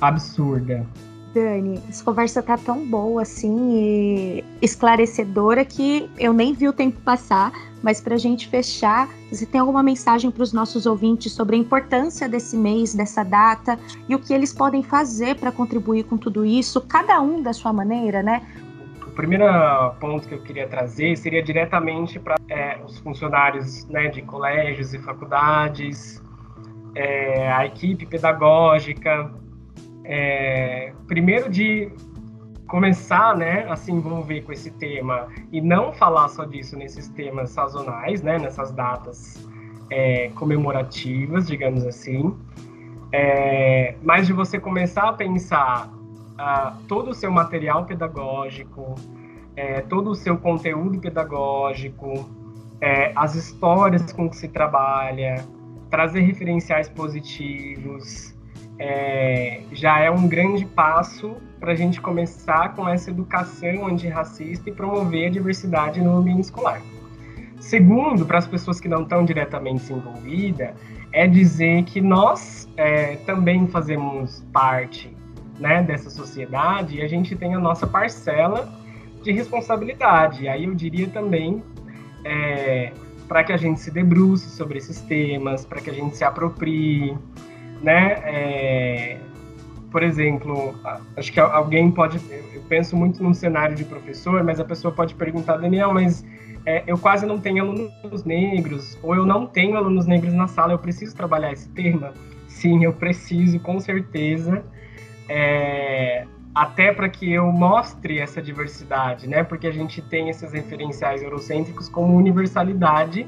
absurda. 0.00 0.86
Dani, 1.38 1.80
essa 1.88 2.04
conversa 2.04 2.42
tá 2.42 2.58
tão 2.58 2.84
boa 2.84 3.22
assim 3.22 3.72
e 3.72 4.44
esclarecedora 4.60 5.64
que 5.64 6.10
eu 6.18 6.32
nem 6.32 6.52
vi 6.52 6.66
o 6.66 6.72
tempo 6.72 7.00
passar, 7.00 7.52
mas 7.80 8.00
para 8.00 8.16
a 8.16 8.18
gente 8.18 8.48
fechar, 8.48 9.08
você 9.30 9.46
tem 9.46 9.60
alguma 9.60 9.80
mensagem 9.80 10.32
para 10.32 10.42
os 10.42 10.52
nossos 10.52 10.84
ouvintes 10.84 11.32
sobre 11.32 11.54
a 11.54 11.58
importância 11.58 12.28
desse 12.28 12.56
mês, 12.56 12.92
dessa 12.92 13.22
data 13.22 13.78
e 14.08 14.16
o 14.16 14.18
que 14.18 14.34
eles 14.34 14.52
podem 14.52 14.82
fazer 14.82 15.36
para 15.36 15.52
contribuir 15.52 16.04
com 16.04 16.16
tudo 16.16 16.44
isso, 16.44 16.80
cada 16.80 17.20
um 17.20 17.40
da 17.40 17.52
sua 17.52 17.72
maneira, 17.72 18.20
né? 18.20 18.42
O 19.06 19.10
primeiro 19.12 19.44
ponto 20.00 20.26
que 20.26 20.34
eu 20.34 20.42
queria 20.42 20.66
trazer 20.66 21.16
seria 21.16 21.42
diretamente 21.42 22.18
para 22.18 22.34
é, 22.48 22.80
os 22.84 22.98
funcionários 22.98 23.86
né, 23.86 24.08
de 24.08 24.22
colégios 24.22 24.92
e 24.92 24.98
faculdades, 24.98 26.20
é, 26.96 27.52
a 27.52 27.64
equipe 27.64 28.06
pedagógica, 28.06 29.30
é, 30.08 30.92
primeiro 31.06 31.50
de 31.50 31.92
começar 32.66 33.36
né, 33.36 33.66
a 33.68 33.76
se 33.76 33.92
envolver 33.92 34.42
com 34.42 34.52
esse 34.52 34.70
tema 34.70 35.28
e 35.52 35.60
não 35.60 35.92
falar 35.92 36.28
só 36.28 36.44
disso 36.44 36.76
nesses 36.76 37.08
temas 37.08 37.50
sazonais, 37.50 38.22
né, 38.22 38.38
nessas 38.38 38.72
datas 38.72 39.46
é, 39.90 40.30
comemorativas, 40.30 41.46
digamos 41.46 41.84
assim, 41.84 42.34
é, 43.12 43.94
mas 44.02 44.26
de 44.26 44.32
você 44.32 44.58
começar 44.58 45.08
a 45.08 45.12
pensar 45.12 45.88
uh, 45.88 46.76
todo 46.86 47.10
o 47.10 47.14
seu 47.14 47.30
material 47.30 47.84
pedagógico, 47.84 48.94
é, 49.56 49.80
todo 49.82 50.10
o 50.10 50.14
seu 50.14 50.38
conteúdo 50.38 50.98
pedagógico, 50.98 52.28
é, 52.80 53.12
as 53.14 53.34
histórias 53.34 54.10
com 54.12 54.28
que 54.28 54.36
se 54.36 54.48
trabalha, 54.48 55.44
trazer 55.90 56.20
referenciais 56.20 56.88
positivos, 56.88 58.37
é, 58.78 59.62
já 59.72 59.98
é 60.00 60.10
um 60.10 60.28
grande 60.28 60.64
passo 60.64 61.36
para 61.58 61.72
a 61.72 61.74
gente 61.74 62.00
começar 62.00 62.74
com 62.74 62.88
essa 62.88 63.10
educação 63.10 63.86
antirracista 63.86 64.70
e 64.70 64.72
promover 64.72 65.26
a 65.26 65.30
diversidade 65.30 66.00
no 66.00 66.16
ambiente 66.16 66.44
escolar. 66.44 66.80
Segundo, 67.58 68.24
para 68.24 68.38
as 68.38 68.46
pessoas 68.46 68.80
que 68.80 68.88
não 68.88 69.02
estão 69.02 69.24
diretamente 69.24 69.92
envolvidas, 69.92 70.70
é 71.12 71.26
dizer 71.26 71.82
que 71.84 72.00
nós 72.00 72.68
é, 72.76 73.16
também 73.26 73.66
fazemos 73.66 74.44
parte 74.52 75.14
né, 75.58 75.82
dessa 75.82 76.08
sociedade 76.08 76.98
e 76.98 77.02
a 77.02 77.08
gente 77.08 77.34
tem 77.34 77.54
a 77.54 77.58
nossa 77.58 77.86
parcela 77.86 78.72
de 79.22 79.32
responsabilidade. 79.32 80.48
Aí 80.48 80.64
eu 80.64 80.74
diria 80.74 81.08
também 81.08 81.62
é, 82.24 82.92
para 83.26 83.42
que 83.42 83.52
a 83.52 83.56
gente 83.56 83.80
se 83.80 83.90
debruce 83.90 84.48
sobre 84.50 84.78
esses 84.78 85.00
temas, 85.02 85.64
para 85.64 85.80
que 85.80 85.90
a 85.90 85.92
gente 85.92 86.16
se 86.16 86.24
aproprie, 86.24 87.16
né? 87.82 88.18
É, 88.24 89.18
por 89.90 90.02
exemplo, 90.02 90.74
acho 91.16 91.32
que 91.32 91.40
alguém 91.40 91.90
pode, 91.90 92.20
eu 92.54 92.60
penso 92.68 92.96
muito 92.96 93.22
num 93.22 93.32
cenário 93.32 93.74
de 93.74 93.84
professor, 93.84 94.44
mas 94.44 94.60
a 94.60 94.64
pessoa 94.64 94.92
pode 94.92 95.14
perguntar, 95.14 95.56
Daniel, 95.56 95.94
mas 95.94 96.24
é, 96.66 96.82
eu 96.86 96.98
quase 96.98 97.24
não 97.24 97.38
tenho 97.38 97.64
alunos 97.64 98.24
negros, 98.24 98.98
ou 99.02 99.14
eu 99.14 99.24
não 99.24 99.46
tenho 99.46 99.76
alunos 99.76 100.06
negros 100.06 100.34
na 100.34 100.46
sala, 100.46 100.72
eu 100.74 100.78
preciso 100.78 101.16
trabalhar 101.16 101.52
esse 101.52 101.68
tema? 101.70 102.12
Sim, 102.46 102.84
eu 102.84 102.92
preciso, 102.92 103.58
com 103.60 103.80
certeza. 103.80 104.62
É, 105.28 106.26
até 106.54 106.92
para 106.92 107.08
que 107.08 107.32
eu 107.32 107.50
mostre 107.52 108.18
essa 108.18 108.42
diversidade, 108.42 109.28
né? 109.28 109.44
Porque 109.44 109.66
a 109.66 109.70
gente 109.70 110.02
tem 110.02 110.28
esses 110.28 110.52
referenciais 110.52 111.22
eurocêntricos 111.22 111.88
como 111.88 112.16
universalidade, 112.16 113.26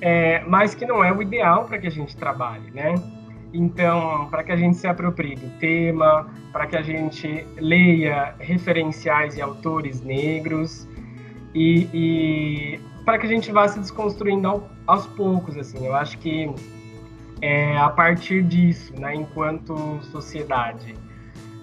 é, 0.00 0.42
mas 0.46 0.74
que 0.74 0.84
não 0.84 1.02
é 1.02 1.12
o 1.12 1.22
ideal 1.22 1.64
para 1.64 1.78
que 1.78 1.86
a 1.86 1.90
gente 1.90 2.16
trabalhe, 2.16 2.70
né? 2.70 2.94
Então, 3.52 4.28
para 4.30 4.42
que 4.42 4.52
a 4.52 4.56
gente 4.56 4.76
se 4.76 4.86
aproprie 4.86 5.34
do 5.34 5.48
tema, 5.58 6.28
para 6.52 6.66
que 6.66 6.76
a 6.76 6.82
gente 6.82 7.46
leia 7.56 8.34
referenciais 8.38 9.36
e 9.36 9.40
autores 9.40 10.02
negros 10.02 10.86
e, 11.54 11.88
e 11.92 12.80
para 13.04 13.18
que 13.18 13.26
a 13.26 13.28
gente 13.28 13.50
vá 13.50 13.66
se 13.66 13.78
desconstruindo 13.78 14.46
ao, 14.46 14.68
aos 14.86 15.06
poucos, 15.06 15.56
assim. 15.56 15.86
Eu 15.86 15.94
acho 15.94 16.18
que 16.18 16.50
é 17.40 17.76
a 17.78 17.88
partir 17.88 18.42
disso, 18.42 18.92
né, 19.00 19.14
enquanto 19.14 20.00
sociedade, 20.02 20.94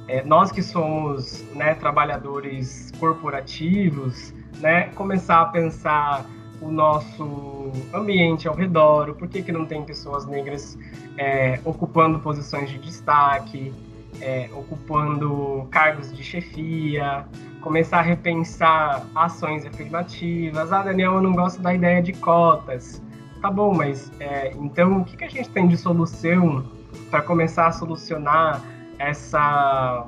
é, 0.07 0.23
nós 0.23 0.51
que 0.51 0.61
somos 0.61 1.43
né, 1.53 1.73
trabalhadores 1.75 2.91
corporativos, 2.99 4.33
né, 4.59 4.89
começar 4.95 5.41
a 5.41 5.45
pensar 5.45 6.25
o 6.61 6.71
nosso 6.71 7.71
ambiente 7.93 8.47
ao 8.47 8.55
redor, 8.55 9.09
o 9.09 9.15
porquê 9.15 9.41
que 9.41 9.51
não 9.51 9.65
tem 9.65 9.83
pessoas 9.83 10.25
negras 10.25 10.77
é, 11.17 11.59
ocupando 11.63 12.19
posições 12.19 12.69
de 12.69 12.77
destaque, 12.77 13.73
é, 14.21 14.49
ocupando 14.53 15.67
cargos 15.69 16.15
de 16.15 16.23
chefia, 16.23 17.25
começar 17.61 17.99
a 17.99 18.01
repensar 18.01 19.05
ações 19.15 19.65
afirmativas. 19.65 20.71
Ah, 20.71 20.83
Daniel, 20.83 21.15
eu 21.15 21.21
não 21.21 21.33
gosto 21.33 21.61
da 21.61 21.73
ideia 21.73 22.01
de 22.01 22.13
cotas. 22.13 23.01
Tá 23.41 23.51
bom, 23.51 23.73
mas 23.73 24.11
é, 24.19 24.51
então 24.55 25.01
o 25.01 25.05
que, 25.05 25.17
que 25.17 25.23
a 25.23 25.29
gente 25.29 25.49
tem 25.49 25.67
de 25.67 25.77
solução 25.77 26.65
para 27.09 27.21
começar 27.21 27.67
a 27.67 27.71
solucionar 27.71 28.61
essa, 28.97 30.07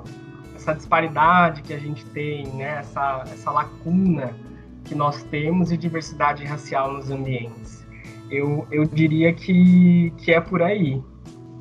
essa 0.55 0.73
disparidade 0.73 1.61
que 1.61 1.73
a 1.73 1.79
gente 1.79 2.05
tem, 2.05 2.47
né? 2.47 2.79
essa, 2.79 3.23
essa 3.31 3.51
lacuna 3.51 4.33
que 4.87 4.95
nós 4.95 5.23
temos 5.23 5.69
de 5.69 5.77
diversidade 5.77 6.43
racial 6.45 6.93
nos 6.93 7.09
ambientes. 7.09 7.85
Eu, 8.29 8.67
eu 8.71 8.85
diria 8.85 9.33
que, 9.33 10.13
que 10.17 10.31
é 10.31 10.41
por 10.41 10.61
aí. 10.61 11.01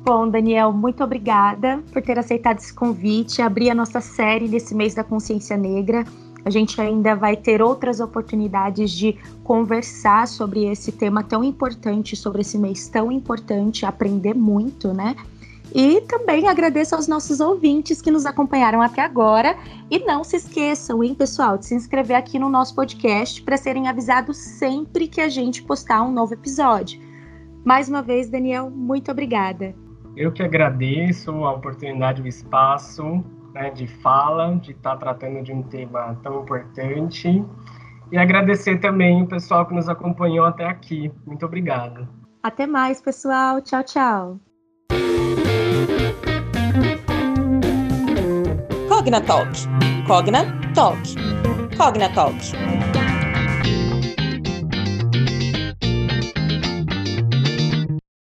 Bom, 0.03 0.29
Daniel, 0.29 0.71
muito 0.71 1.03
obrigada 1.03 1.83
por 1.91 2.01
ter 2.01 2.17
aceitado 2.17 2.59
esse 2.59 2.73
convite, 2.73 3.41
abrir 3.41 3.69
a 3.69 3.75
nossa 3.75 3.99
série 3.99 4.47
nesse 4.47 4.73
mês 4.73 4.95
da 4.95 5.03
consciência 5.03 5.57
negra. 5.57 6.05
A 6.45 6.49
gente 6.49 6.79
ainda 6.79 7.13
vai 7.13 7.35
ter 7.35 7.61
outras 7.61 7.99
oportunidades 7.99 8.91
de 8.91 9.17
conversar 9.43 10.25
sobre 10.27 10.65
esse 10.65 10.93
tema 10.93 11.21
tão 11.21 11.43
importante, 11.43 12.15
sobre 12.15 12.39
esse 12.39 12.57
mês 12.57 12.87
tão 12.87 13.11
importante, 13.11 13.85
aprender 13.85 14.33
muito, 14.33 14.93
né? 14.93 15.15
E 15.73 16.01
também 16.01 16.47
agradeço 16.47 16.95
aos 16.95 17.07
nossos 17.07 17.39
ouvintes 17.39 18.01
que 18.01 18.11
nos 18.11 18.25
acompanharam 18.25 18.81
até 18.81 19.01
agora. 19.01 19.55
E 19.91 19.99
não 19.99 20.23
se 20.23 20.37
esqueçam, 20.37 21.03
hein, 21.03 21.13
pessoal, 21.13 21.57
de 21.57 21.65
se 21.65 21.75
inscrever 21.75 22.17
aqui 22.17 22.39
no 22.39 22.49
nosso 22.49 22.75
podcast 22.75 23.41
para 23.41 23.57
serem 23.57 23.87
avisados 23.87 24.37
sempre 24.37 25.07
que 25.07 25.21
a 25.21 25.29
gente 25.29 25.63
postar 25.63 26.03
um 26.03 26.11
novo 26.11 26.33
episódio. 26.33 27.01
Mais 27.65 27.89
uma 27.89 28.01
vez, 28.01 28.29
Daniel, 28.29 28.69
muito 28.69 29.11
obrigada. 29.11 29.75
Eu 30.15 30.31
que 30.31 30.41
agradeço 30.41 31.31
a 31.43 31.53
oportunidade, 31.53 32.21
o 32.21 32.27
espaço 32.27 33.23
né, 33.53 33.69
de 33.69 33.87
fala, 33.87 34.55
de 34.55 34.71
estar 34.71 34.91
tá 34.91 34.97
tratando 34.97 35.43
de 35.43 35.51
um 35.51 35.61
tema 35.61 36.17
tão 36.23 36.41
importante. 36.41 37.43
E 38.11 38.17
agradecer 38.17 38.79
também 38.79 39.21
o 39.21 39.27
pessoal 39.27 39.65
que 39.65 39.75
nos 39.75 39.89
acompanhou 39.89 40.45
até 40.45 40.65
aqui. 40.65 41.11
Muito 41.25 41.45
obrigado. 41.45 42.07
Até 42.41 42.65
mais, 42.65 43.01
pessoal. 43.01 43.61
Tchau, 43.61 43.83
tchau. 43.83 44.46
Cognatalk. 48.89 49.55
Cognatalk. 50.07 50.97
Cognatalk. 51.77 52.66